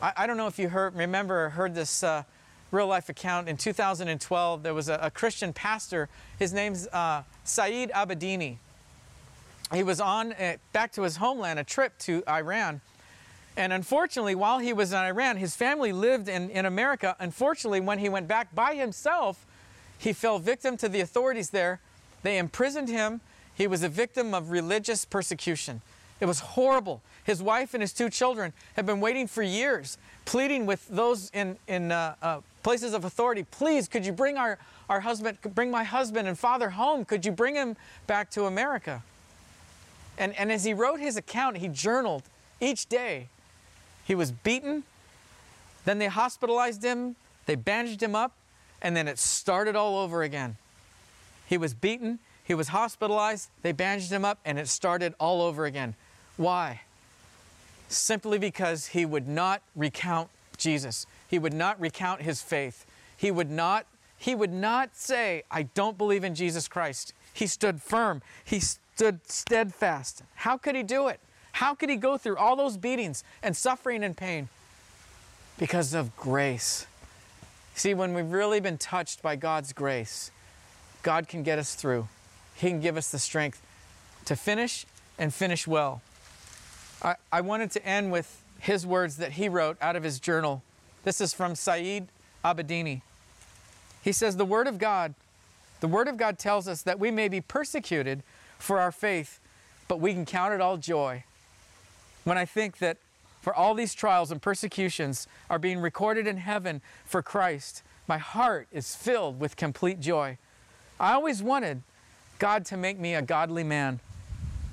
I, 0.00 0.12
I 0.16 0.26
don't 0.26 0.36
know 0.36 0.46
if 0.46 0.58
you 0.58 0.68
heard, 0.68 0.94
remember, 0.96 1.50
heard 1.50 1.74
this 1.74 2.02
uh, 2.02 2.24
real 2.70 2.86
life 2.86 3.08
account 3.08 3.48
in 3.48 3.56
2012. 3.56 4.62
There 4.62 4.74
was 4.74 4.88
a, 4.88 4.98
a 5.02 5.10
Christian 5.10 5.52
pastor. 5.52 6.08
His 6.38 6.52
name's 6.52 6.88
uh, 6.88 7.22
Saeed 7.44 7.90
Abedini. 7.90 8.56
He 9.72 9.82
was 9.82 10.00
on 10.00 10.32
uh, 10.32 10.56
back 10.72 10.92
to 10.92 11.02
his 11.02 11.16
homeland, 11.16 11.58
a 11.58 11.64
trip 11.64 11.96
to 12.00 12.22
Iran. 12.28 12.80
And 13.56 13.72
unfortunately, 13.72 14.34
while 14.34 14.58
he 14.58 14.72
was 14.72 14.92
in 14.92 14.98
Iran, 14.98 15.36
his 15.36 15.54
family 15.54 15.92
lived 15.92 16.28
in, 16.28 16.50
in 16.50 16.64
America. 16.64 17.16
Unfortunately, 17.18 17.80
when 17.80 17.98
he 17.98 18.08
went 18.08 18.26
back 18.26 18.54
by 18.54 18.74
himself, 18.74 19.46
he 19.98 20.12
fell 20.12 20.38
victim 20.38 20.76
to 20.78 20.88
the 20.88 21.00
authorities 21.00 21.50
there. 21.50 21.80
They 22.22 22.38
imprisoned 22.38 22.88
him. 22.88 23.20
He 23.54 23.66
was 23.66 23.82
a 23.82 23.88
victim 23.88 24.32
of 24.32 24.50
religious 24.50 25.04
persecution. 25.04 25.82
It 26.20 26.26
was 26.26 26.40
horrible. 26.40 27.02
His 27.24 27.42
wife 27.42 27.74
and 27.74 27.82
his 27.82 27.92
two 27.92 28.08
children 28.08 28.52
had 28.74 28.86
been 28.86 29.00
waiting 29.00 29.26
for 29.26 29.42
years, 29.42 29.98
pleading 30.24 30.66
with 30.66 30.88
those 30.88 31.30
in, 31.34 31.56
in 31.68 31.92
uh, 31.92 32.14
uh, 32.22 32.40
places 32.62 32.94
of 32.94 33.04
authority, 33.04 33.44
please, 33.50 33.88
could 33.88 34.06
you 34.06 34.12
bring 34.12 34.36
our, 34.36 34.58
our 34.88 35.00
husband, 35.00 35.38
bring 35.54 35.70
my 35.70 35.84
husband 35.84 36.28
and 36.28 36.38
father 36.38 36.70
home? 36.70 37.04
Could 37.04 37.26
you 37.26 37.32
bring 37.32 37.54
him 37.54 37.76
back 38.06 38.30
to 38.30 38.46
America? 38.46 39.02
And, 40.22 40.38
and 40.38 40.52
as 40.52 40.62
he 40.62 40.72
wrote 40.72 41.00
his 41.00 41.16
account, 41.16 41.56
he 41.56 41.66
journaled 41.66 42.22
each 42.60 42.86
day. 42.86 43.26
He 44.04 44.14
was 44.14 44.30
beaten, 44.30 44.84
then 45.84 45.98
they 45.98 46.06
hospitalized 46.06 46.84
him, 46.84 47.16
they 47.46 47.56
bandaged 47.56 48.00
him 48.00 48.14
up, 48.14 48.30
and 48.80 48.96
then 48.96 49.08
it 49.08 49.18
started 49.18 49.74
all 49.74 49.98
over 49.98 50.22
again. 50.22 50.58
He 51.44 51.58
was 51.58 51.74
beaten, 51.74 52.20
he 52.44 52.54
was 52.54 52.68
hospitalized, 52.68 53.48
they 53.62 53.72
bandaged 53.72 54.12
him 54.12 54.24
up, 54.24 54.38
and 54.44 54.60
it 54.60 54.68
started 54.68 55.12
all 55.18 55.42
over 55.42 55.64
again. 55.64 55.96
Why? 56.36 56.82
Simply 57.88 58.38
because 58.38 58.86
he 58.86 59.04
would 59.04 59.26
not 59.26 59.60
recount 59.74 60.28
Jesus. 60.56 61.04
He 61.26 61.40
would 61.40 61.52
not 61.52 61.80
recount 61.80 62.22
his 62.22 62.40
faith. 62.40 62.86
He 63.16 63.32
would 63.32 63.50
not 63.50 63.86
he 64.18 64.36
would 64.36 64.52
not 64.52 64.94
say, 64.94 65.42
I 65.50 65.64
don't 65.64 65.98
believe 65.98 66.22
in 66.22 66.36
Jesus 66.36 66.68
Christ. 66.68 67.12
He 67.34 67.48
stood 67.48 67.82
firm. 67.82 68.22
He 68.44 68.62
stood 69.02 69.28
steadfast. 69.28 70.22
How 70.36 70.56
could 70.56 70.76
he 70.76 70.84
do 70.84 71.08
it? 71.08 71.18
How 71.50 71.74
could 71.74 71.90
he 71.90 71.96
go 71.96 72.16
through 72.16 72.36
all 72.36 72.54
those 72.54 72.76
beatings 72.76 73.24
and 73.42 73.56
suffering 73.56 74.04
and 74.04 74.16
pain? 74.16 74.48
Because 75.58 75.92
of 75.92 76.16
grace. 76.16 76.86
See, 77.74 77.94
when 77.94 78.14
we've 78.14 78.30
really 78.30 78.60
been 78.60 78.78
touched 78.78 79.20
by 79.20 79.34
God's 79.34 79.72
grace, 79.72 80.30
God 81.02 81.26
can 81.26 81.42
get 81.42 81.58
us 81.58 81.74
through. 81.74 82.06
He 82.54 82.68
can 82.68 82.80
give 82.80 82.96
us 82.96 83.10
the 83.10 83.18
strength 83.18 83.60
to 84.26 84.36
finish 84.36 84.86
and 85.18 85.34
finish 85.34 85.66
well. 85.66 86.00
I, 87.02 87.16
I 87.32 87.40
wanted 87.40 87.72
to 87.72 87.84
end 87.84 88.12
with 88.12 88.40
his 88.60 88.86
words 88.86 89.16
that 89.16 89.32
he 89.32 89.48
wrote 89.48 89.76
out 89.80 89.96
of 89.96 90.04
his 90.04 90.20
journal. 90.20 90.62
This 91.02 91.20
is 91.20 91.34
from 91.34 91.56
Saeed 91.56 92.06
Abedini. 92.44 93.02
He 94.04 94.12
says, 94.12 94.36
The 94.36 94.44
Word 94.44 94.68
of 94.68 94.78
God, 94.78 95.14
the 95.80 95.88
Word 95.88 96.06
of 96.06 96.16
God 96.16 96.38
tells 96.38 96.68
us 96.68 96.82
that 96.82 97.00
we 97.00 97.10
may 97.10 97.26
be 97.26 97.40
persecuted 97.40 98.22
for 98.62 98.78
our 98.80 98.92
faith, 98.92 99.40
but 99.88 100.00
we 100.00 100.12
can 100.12 100.24
count 100.24 100.54
it 100.54 100.60
all 100.60 100.76
joy. 100.76 101.24
When 102.24 102.38
I 102.38 102.44
think 102.44 102.78
that 102.78 102.98
for 103.40 103.52
all 103.54 103.74
these 103.74 103.92
trials 103.92 104.30
and 104.30 104.40
persecutions 104.40 105.26
are 105.50 105.58
being 105.58 105.80
recorded 105.80 106.26
in 106.26 106.36
heaven 106.36 106.80
for 107.04 107.22
Christ, 107.22 107.82
my 108.06 108.18
heart 108.18 108.68
is 108.70 108.94
filled 108.94 109.40
with 109.40 109.56
complete 109.56 110.00
joy. 110.00 110.38
I 111.00 111.12
always 111.14 111.42
wanted 111.42 111.82
God 112.38 112.64
to 112.66 112.76
make 112.76 112.98
me 112.98 113.14
a 113.14 113.22
godly 113.22 113.64
man, 113.64 113.98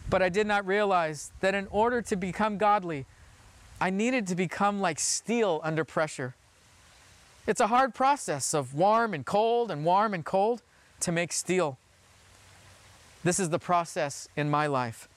but 0.10 0.22
I 0.22 0.30
did 0.30 0.46
not 0.46 0.68
realize 0.68 1.32
that 1.40 1.56
in 1.56 1.68
order 1.72 2.02
to 2.04 2.16
become 2.16 2.58
godly, 2.58 3.06
I 3.82 3.90
needed 3.90 4.28
to 4.28 4.36
become 4.36 4.80
like 4.80 5.00
steel 5.00 5.62
under 5.64 5.84
pressure. 5.84 6.36
It's 7.48 7.62
a 7.62 7.68
hard 7.68 7.96
process 7.96 8.54
of 8.54 8.76
warm 8.76 9.16
and 9.16 9.26
cold 9.26 9.72
and 9.72 9.84
warm 9.84 10.14
and 10.14 10.24
cold 10.24 10.62
to 11.00 11.12
make 11.12 11.32
steel. 11.32 11.80
This 13.24 13.40
is 13.40 13.50
the 13.50 13.60
process 13.60 14.30
in 14.36 14.50
my 14.50 14.68
life. 14.68 15.10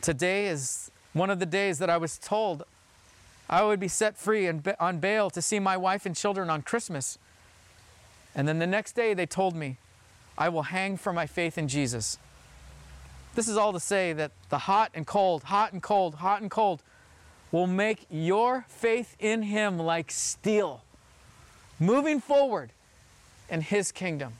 Today 0.00 0.46
is 0.46 0.90
one 1.12 1.30
of 1.30 1.38
the 1.38 1.46
days 1.46 1.78
that 1.78 1.90
I 1.90 1.96
was 1.96 2.18
told 2.18 2.64
I 3.50 3.64
would 3.64 3.80
be 3.80 3.88
set 3.88 4.16
free 4.16 4.46
and 4.46 4.74
on 4.80 4.98
bail 4.98 5.28
to 5.30 5.42
see 5.42 5.58
my 5.58 5.76
wife 5.76 6.06
and 6.06 6.16
children 6.16 6.48
on 6.48 6.62
Christmas. 6.62 7.18
And 8.34 8.48
then 8.48 8.58
the 8.58 8.66
next 8.66 8.92
day 8.92 9.12
they 9.12 9.26
told 9.26 9.54
me, 9.54 9.76
I 10.38 10.48
will 10.48 10.62
hang 10.62 10.96
for 10.96 11.12
my 11.12 11.26
faith 11.26 11.58
in 11.58 11.68
Jesus. 11.68 12.16
This 13.34 13.48
is 13.48 13.56
all 13.56 13.72
to 13.72 13.80
say 13.80 14.12
that 14.14 14.30
the 14.48 14.58
hot 14.58 14.90
and 14.94 15.06
cold, 15.06 15.44
hot 15.44 15.72
and 15.72 15.82
cold, 15.82 16.14
hot 16.16 16.40
and 16.40 16.50
cold 16.50 16.82
will 17.50 17.66
make 17.66 18.06
your 18.10 18.64
faith 18.68 19.16
in 19.18 19.42
Him 19.42 19.78
like 19.78 20.10
steel, 20.10 20.82
moving 21.78 22.20
forward 22.20 22.72
in 23.50 23.60
His 23.60 23.92
kingdom. 23.92 24.32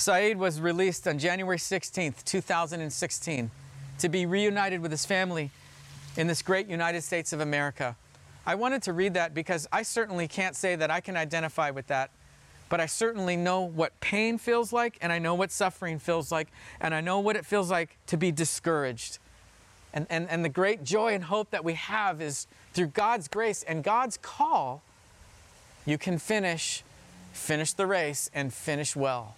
Saeed 0.00 0.38
was 0.38 0.62
released 0.62 1.06
on 1.06 1.18
January 1.18 1.58
16th, 1.58 2.24
2016, 2.24 3.50
to 3.98 4.08
be 4.08 4.24
reunited 4.24 4.80
with 4.80 4.90
his 4.90 5.04
family 5.04 5.50
in 6.16 6.26
this 6.26 6.40
great 6.40 6.68
United 6.68 7.02
States 7.02 7.34
of 7.34 7.40
America. 7.40 7.96
I 8.46 8.54
wanted 8.54 8.82
to 8.84 8.94
read 8.94 9.12
that 9.12 9.34
because 9.34 9.68
I 9.70 9.82
certainly 9.82 10.26
can't 10.26 10.56
say 10.56 10.74
that 10.74 10.90
I 10.90 11.00
can 11.00 11.18
identify 11.18 11.70
with 11.70 11.88
that, 11.88 12.10
but 12.70 12.80
I 12.80 12.86
certainly 12.86 13.36
know 13.36 13.60
what 13.60 14.00
pain 14.00 14.38
feels 14.38 14.72
like, 14.72 14.96
and 15.02 15.12
I 15.12 15.18
know 15.18 15.34
what 15.34 15.50
suffering 15.50 15.98
feels 15.98 16.32
like, 16.32 16.48
and 16.80 16.94
I 16.94 17.02
know 17.02 17.18
what 17.18 17.36
it 17.36 17.44
feels 17.44 17.70
like 17.70 17.98
to 18.06 18.16
be 18.16 18.32
discouraged. 18.32 19.18
And, 19.92 20.06
and, 20.08 20.30
and 20.30 20.42
the 20.42 20.48
great 20.48 20.82
joy 20.82 21.12
and 21.12 21.24
hope 21.24 21.50
that 21.50 21.62
we 21.62 21.74
have 21.74 22.22
is 22.22 22.46
through 22.72 22.86
God's 22.86 23.28
grace 23.28 23.64
and 23.64 23.84
God's 23.84 24.16
call, 24.16 24.82
you 25.84 25.98
can 25.98 26.18
finish, 26.18 26.84
finish 27.34 27.74
the 27.74 27.86
race 27.86 28.30
and 28.32 28.50
finish 28.50 28.96
well. 28.96 29.36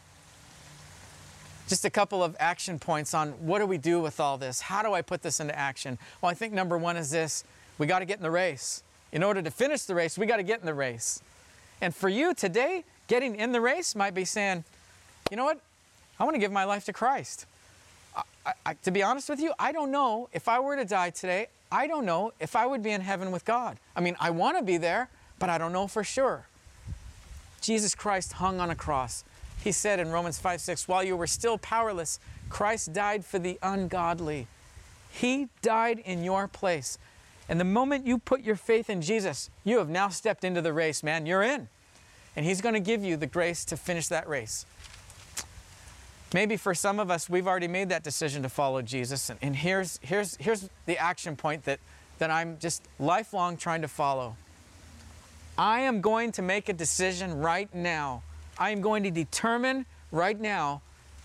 Just 1.72 1.87
a 1.87 1.90
couple 1.90 2.22
of 2.22 2.37
action 2.38 2.78
points 2.78 3.14
on 3.14 3.30
what 3.46 3.61
do 3.61 3.64
we 3.64 3.78
do 3.78 3.98
with 3.98 4.20
all 4.20 4.37
this? 4.37 4.61
How 4.61 4.82
do 4.82 4.92
I 4.92 5.00
put 5.00 5.22
this 5.22 5.40
into 5.40 5.58
action? 5.58 5.96
Well, 6.20 6.30
I 6.30 6.35
think 6.35 6.52
number 6.52 6.76
one 6.76 6.98
is 6.98 7.11
this 7.11 7.44
we 7.78 7.87
got 7.87 8.00
to 8.00 8.04
get 8.04 8.18
in 8.18 8.22
the 8.22 8.30
race. 8.30 8.82
In 9.11 9.22
order 9.22 9.40
to 9.40 9.50
finish 9.50 9.85
the 9.85 9.94
race, 9.94 10.18
we 10.18 10.26
got 10.26 10.37
to 10.37 10.42
get 10.42 10.61
in 10.61 10.66
the 10.66 10.74
race. 10.74 11.22
And 11.80 11.94
for 11.94 12.11
you 12.11 12.35
today, 12.35 12.85
getting 13.08 13.37
in 13.37 13.52
the 13.52 13.61
race 13.62 13.94
might 13.94 14.12
be 14.12 14.26
saying, 14.26 14.64
you 15.30 15.38
know 15.38 15.46
what? 15.46 15.61
I 16.20 16.24
want 16.24 16.35
to 16.35 16.38
give 16.38 16.52
my 16.52 16.64
life 16.64 16.85
to 16.85 16.92
Christ. 16.92 17.46
I, 18.14 18.52
I, 18.66 18.74
to 18.74 18.90
be 18.90 19.02
honest 19.02 19.30
with 19.30 19.40
you, 19.40 19.54
I 19.58 19.72
don't 19.72 19.90
know 19.90 20.28
if 20.35 20.48
I 20.48 20.61
were 20.61 20.76
to 20.76 20.85
die 20.85 21.08
today, 21.08 21.46
I 21.70 21.87
don't 21.87 22.04
know 22.04 22.35
if 22.38 22.54
I 22.54 22.66
would 22.66 22.82
be 22.82 22.90
in 22.90 23.00
heaven 23.00 23.30
with 23.30 23.46
God. 23.46 23.78
I 23.96 24.02
mean, 24.02 24.14
I 24.20 24.28
want 24.28 24.58
to 24.58 24.62
be 24.62 24.76
there, 24.76 25.08
but 25.38 25.48
I 25.48 25.56
don't 25.56 25.72
know 25.72 25.87
for 25.87 26.04
sure. 26.04 26.44
Jesus 27.62 27.94
Christ 27.94 28.35
hung 28.35 28.61
on 28.61 28.68
a 28.68 28.74
cross. 28.74 29.24
He 29.62 29.72
said 29.72 30.01
in 30.01 30.11
Romans 30.11 30.38
5 30.38 30.61
6, 30.61 30.88
while 30.88 31.05
you 31.05 31.16
were 31.16 31.27
still 31.27 31.57
powerless, 31.59 32.18
Christ 32.48 32.92
died 32.92 33.25
for 33.25 33.38
the 33.38 33.59
ungodly. 33.62 34.48
He 35.11 35.48
died 35.61 36.01
in 36.01 36.25
your 36.25 36.48
place. 36.48 36.98
And 37.48 37.61
the 37.61 37.64
moment 37.64 38.07
you 38.07 38.18
put 38.18 38.42
your 38.42 38.57
faith 38.57 38.90
in 38.90 39.03
Jesus, 39.03 39.51
you 39.62 39.79
have 39.79 39.88
now 39.88 40.09
stepped 40.09 40.42
into 40.42 40.62
the 40.62 40.72
race, 40.72 41.03
man. 41.03 41.27
You're 41.27 41.42
in. 41.42 41.68
And 42.35 42.44
He's 42.44 42.61
going 42.61 42.75
to 42.75 42.81
give 42.81 43.05
you 43.05 43.16
the 43.16 43.27
grace 43.27 43.64
to 43.66 43.77
finish 43.77 44.09
that 44.09 44.29
race. 44.29 44.66
Maybe 46.35 46.57
for 46.57 46.75
some 46.75 46.98
of 46.98 47.11
us, 47.11 47.29
we've 47.29 47.46
already 47.46 47.68
made 47.68 47.90
that 47.90 48.03
decision 48.03 48.42
to 48.42 48.48
follow 48.48 48.81
Jesus. 48.81 49.29
And, 49.29 49.38
and 49.42 49.55
here's, 49.55 50.01
here's, 50.03 50.37
here's 50.37 50.68
the 50.87 50.98
action 50.98 51.37
point 51.37 51.64
that, 51.64 51.79
that 52.18 52.31
I'm 52.31 52.59
just 52.59 52.83
lifelong 52.98 53.59
trying 53.59 53.83
to 53.83 53.88
follow. 53.88 54.37
I 55.59 55.81
am 55.81 56.01
going 56.01 56.33
to 56.33 56.42
make 56.42 56.70
a 56.70 56.72
decision 56.72 57.38
right 57.38 57.72
now. 57.75 58.22
I 58.62 58.70
am 58.70 58.81
going 58.81 59.03
to 59.03 59.11
determine 59.11 59.87
right 60.12 60.40
now 60.40 60.83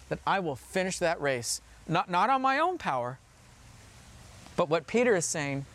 that 0.09 0.17
I 0.25 0.39
will 0.39 0.55
finish 0.55 0.97
that 0.97 1.21
race. 1.21 1.61
Not, 1.87 2.09
not 2.09 2.31
on 2.31 2.41
my 2.41 2.57
own 2.57 2.79
power, 2.79 3.19
but 4.55 4.69
what 4.69 4.87
Peter 4.87 5.15
is 5.15 5.25
saying, 5.25 5.67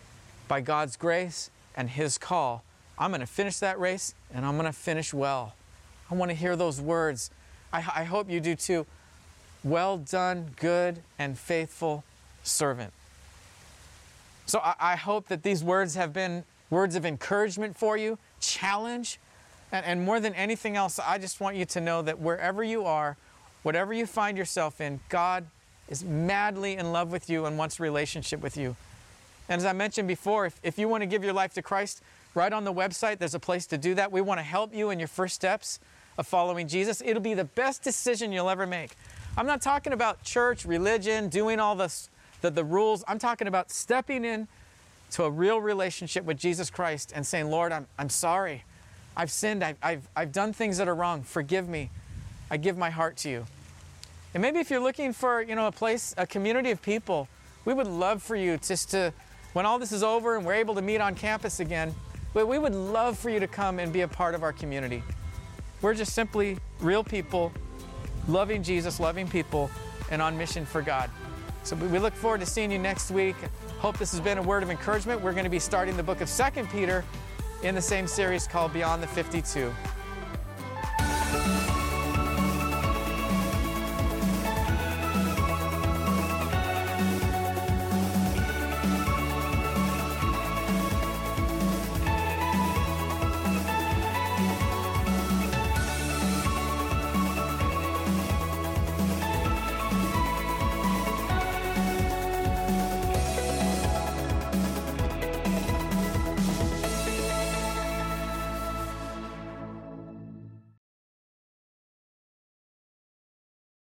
by 0.48 0.60
God's 0.60 0.96
grace 0.96 1.52
and 1.76 1.88
His 1.88 2.18
call, 2.18 2.64
I'm 2.98 3.12
going 3.12 3.20
to 3.20 3.28
finish 3.28 3.58
that 3.58 3.78
race 3.78 4.16
and 4.34 4.44
I'm 4.44 4.54
going 4.54 4.66
to 4.66 4.76
finish 4.76 5.14
well. 5.14 5.54
I 6.10 6.16
want 6.16 6.32
to 6.32 6.34
hear 6.34 6.56
those 6.56 6.80
words. 6.80 7.30
I, 7.72 7.76
I 7.78 8.04
hope 8.04 8.28
you 8.28 8.40
do 8.40 8.56
too. 8.56 8.84
Well 9.62 9.98
done, 9.98 10.54
good 10.56 10.98
and 11.16 11.38
faithful 11.38 12.02
servant. 12.42 12.92
So 14.46 14.58
I, 14.58 14.74
I, 14.80 14.96
hope 14.96 15.28
that 15.28 15.44
these 15.44 15.62
words 15.62 15.94
have 15.94 16.12
been 16.12 16.42
words 16.70 16.96
of 16.96 17.06
encouragement 17.06 17.76
for 17.76 17.96
you, 17.96 18.18
challenge, 18.40 19.20
and, 19.72 19.84
and 19.84 20.04
more 20.04 20.20
than 20.20 20.34
anything 20.34 20.76
else, 20.76 20.98
I 20.98 21.18
just 21.18 21.40
want 21.40 21.56
you 21.56 21.64
to 21.64 21.80
know 21.80 22.02
that 22.02 22.20
wherever 22.20 22.62
you 22.62 22.84
are, 22.84 23.16
whatever 23.62 23.92
you 23.92 24.06
find 24.06 24.36
yourself 24.36 24.80
in, 24.80 25.00
God 25.08 25.46
is 25.88 26.04
madly 26.04 26.76
in 26.76 26.92
love 26.92 27.10
with 27.10 27.28
you 27.28 27.46
and 27.46 27.58
wants 27.58 27.80
a 27.80 27.82
relationship 27.82 28.40
with 28.40 28.56
you. 28.56 28.76
And 29.48 29.58
as 29.58 29.64
I 29.64 29.72
mentioned 29.72 30.06
before, 30.06 30.46
if, 30.46 30.60
if 30.62 30.78
you 30.78 30.88
want 30.88 31.02
to 31.02 31.06
give 31.06 31.24
your 31.24 31.32
life 31.32 31.54
to 31.54 31.62
Christ, 31.62 32.02
right 32.34 32.52
on 32.52 32.64
the 32.64 32.72
website, 32.72 33.18
there's 33.18 33.34
a 33.34 33.40
place 33.40 33.66
to 33.66 33.78
do 33.78 33.94
that. 33.94 34.12
We 34.12 34.20
want 34.20 34.38
to 34.38 34.44
help 34.44 34.74
you 34.74 34.90
in 34.90 34.98
your 34.98 35.08
first 35.08 35.34
steps 35.34 35.80
of 36.18 36.26
following 36.26 36.68
Jesus. 36.68 37.02
It'll 37.04 37.22
be 37.22 37.34
the 37.34 37.44
best 37.44 37.82
decision 37.82 38.32
you'll 38.32 38.50
ever 38.50 38.66
make. 38.66 38.92
I'm 39.36 39.46
not 39.46 39.62
talking 39.62 39.92
about 39.92 40.22
church, 40.22 40.64
religion, 40.64 41.28
doing 41.28 41.58
all 41.58 41.74
this, 41.74 42.10
the, 42.42 42.50
the 42.50 42.64
rules. 42.64 43.02
I'm 43.08 43.18
talking 43.18 43.48
about 43.48 43.70
stepping 43.70 44.24
in 44.24 44.46
to 45.12 45.24
a 45.24 45.30
real 45.30 45.60
relationship 45.60 46.24
with 46.24 46.38
Jesus 46.38 46.70
Christ 46.70 47.12
and 47.14 47.26
saying, 47.26 47.50
Lord, 47.50 47.72
I'm, 47.72 47.86
I'm 47.98 48.10
sorry. 48.10 48.64
I've 49.16 49.30
sinned. 49.30 49.62
I've, 49.62 49.76
I've, 49.82 50.08
I've 50.16 50.32
done 50.32 50.52
things 50.52 50.78
that 50.78 50.88
are 50.88 50.94
wrong. 50.94 51.22
Forgive 51.22 51.68
me. 51.68 51.90
I 52.50 52.56
give 52.56 52.76
my 52.76 52.90
heart 52.90 53.16
to 53.18 53.30
you. 53.30 53.46
And 54.34 54.40
maybe 54.40 54.58
if 54.58 54.70
you're 54.70 54.80
looking 54.80 55.12
for, 55.12 55.42
you 55.42 55.54
know, 55.54 55.66
a 55.66 55.72
place, 55.72 56.14
a 56.16 56.26
community 56.26 56.70
of 56.70 56.80
people, 56.80 57.28
we 57.64 57.74
would 57.74 57.86
love 57.86 58.22
for 58.22 58.36
you 58.36 58.56
just 58.58 58.90
to, 58.90 59.12
when 59.52 59.66
all 59.66 59.78
this 59.78 59.92
is 59.92 60.02
over 60.02 60.36
and 60.36 60.46
we're 60.46 60.54
able 60.54 60.74
to 60.74 60.82
meet 60.82 60.98
on 60.98 61.14
campus 61.14 61.60
again, 61.60 61.94
we 62.34 62.58
would 62.58 62.74
love 62.74 63.18
for 63.18 63.28
you 63.28 63.40
to 63.40 63.46
come 63.46 63.78
and 63.78 63.92
be 63.92 64.00
a 64.00 64.08
part 64.08 64.34
of 64.34 64.42
our 64.42 64.52
community. 64.52 65.02
We're 65.82 65.94
just 65.94 66.14
simply 66.14 66.58
real 66.80 67.04
people, 67.04 67.52
loving 68.26 68.62
Jesus, 68.62 68.98
loving 68.98 69.28
people, 69.28 69.70
and 70.10 70.22
on 70.22 70.38
mission 70.38 70.64
for 70.64 70.80
God. 70.80 71.10
So 71.64 71.76
we 71.76 71.98
look 71.98 72.14
forward 72.14 72.40
to 72.40 72.46
seeing 72.46 72.72
you 72.72 72.78
next 72.78 73.10
week. 73.10 73.36
Hope 73.78 73.98
this 73.98 74.10
has 74.12 74.20
been 74.20 74.38
a 74.38 74.42
word 74.42 74.62
of 74.62 74.70
encouragement. 74.70 75.20
We're 75.20 75.32
going 75.32 75.44
to 75.44 75.50
be 75.50 75.58
starting 75.58 75.96
the 75.96 76.02
book 76.02 76.20
of 76.20 76.30
2 76.30 76.64
Peter 76.66 77.04
in 77.62 77.74
the 77.74 77.82
same 77.82 78.06
series 78.06 78.46
called 78.46 78.72
Beyond 78.72 79.02
the 79.02 79.06
52. 79.06 79.72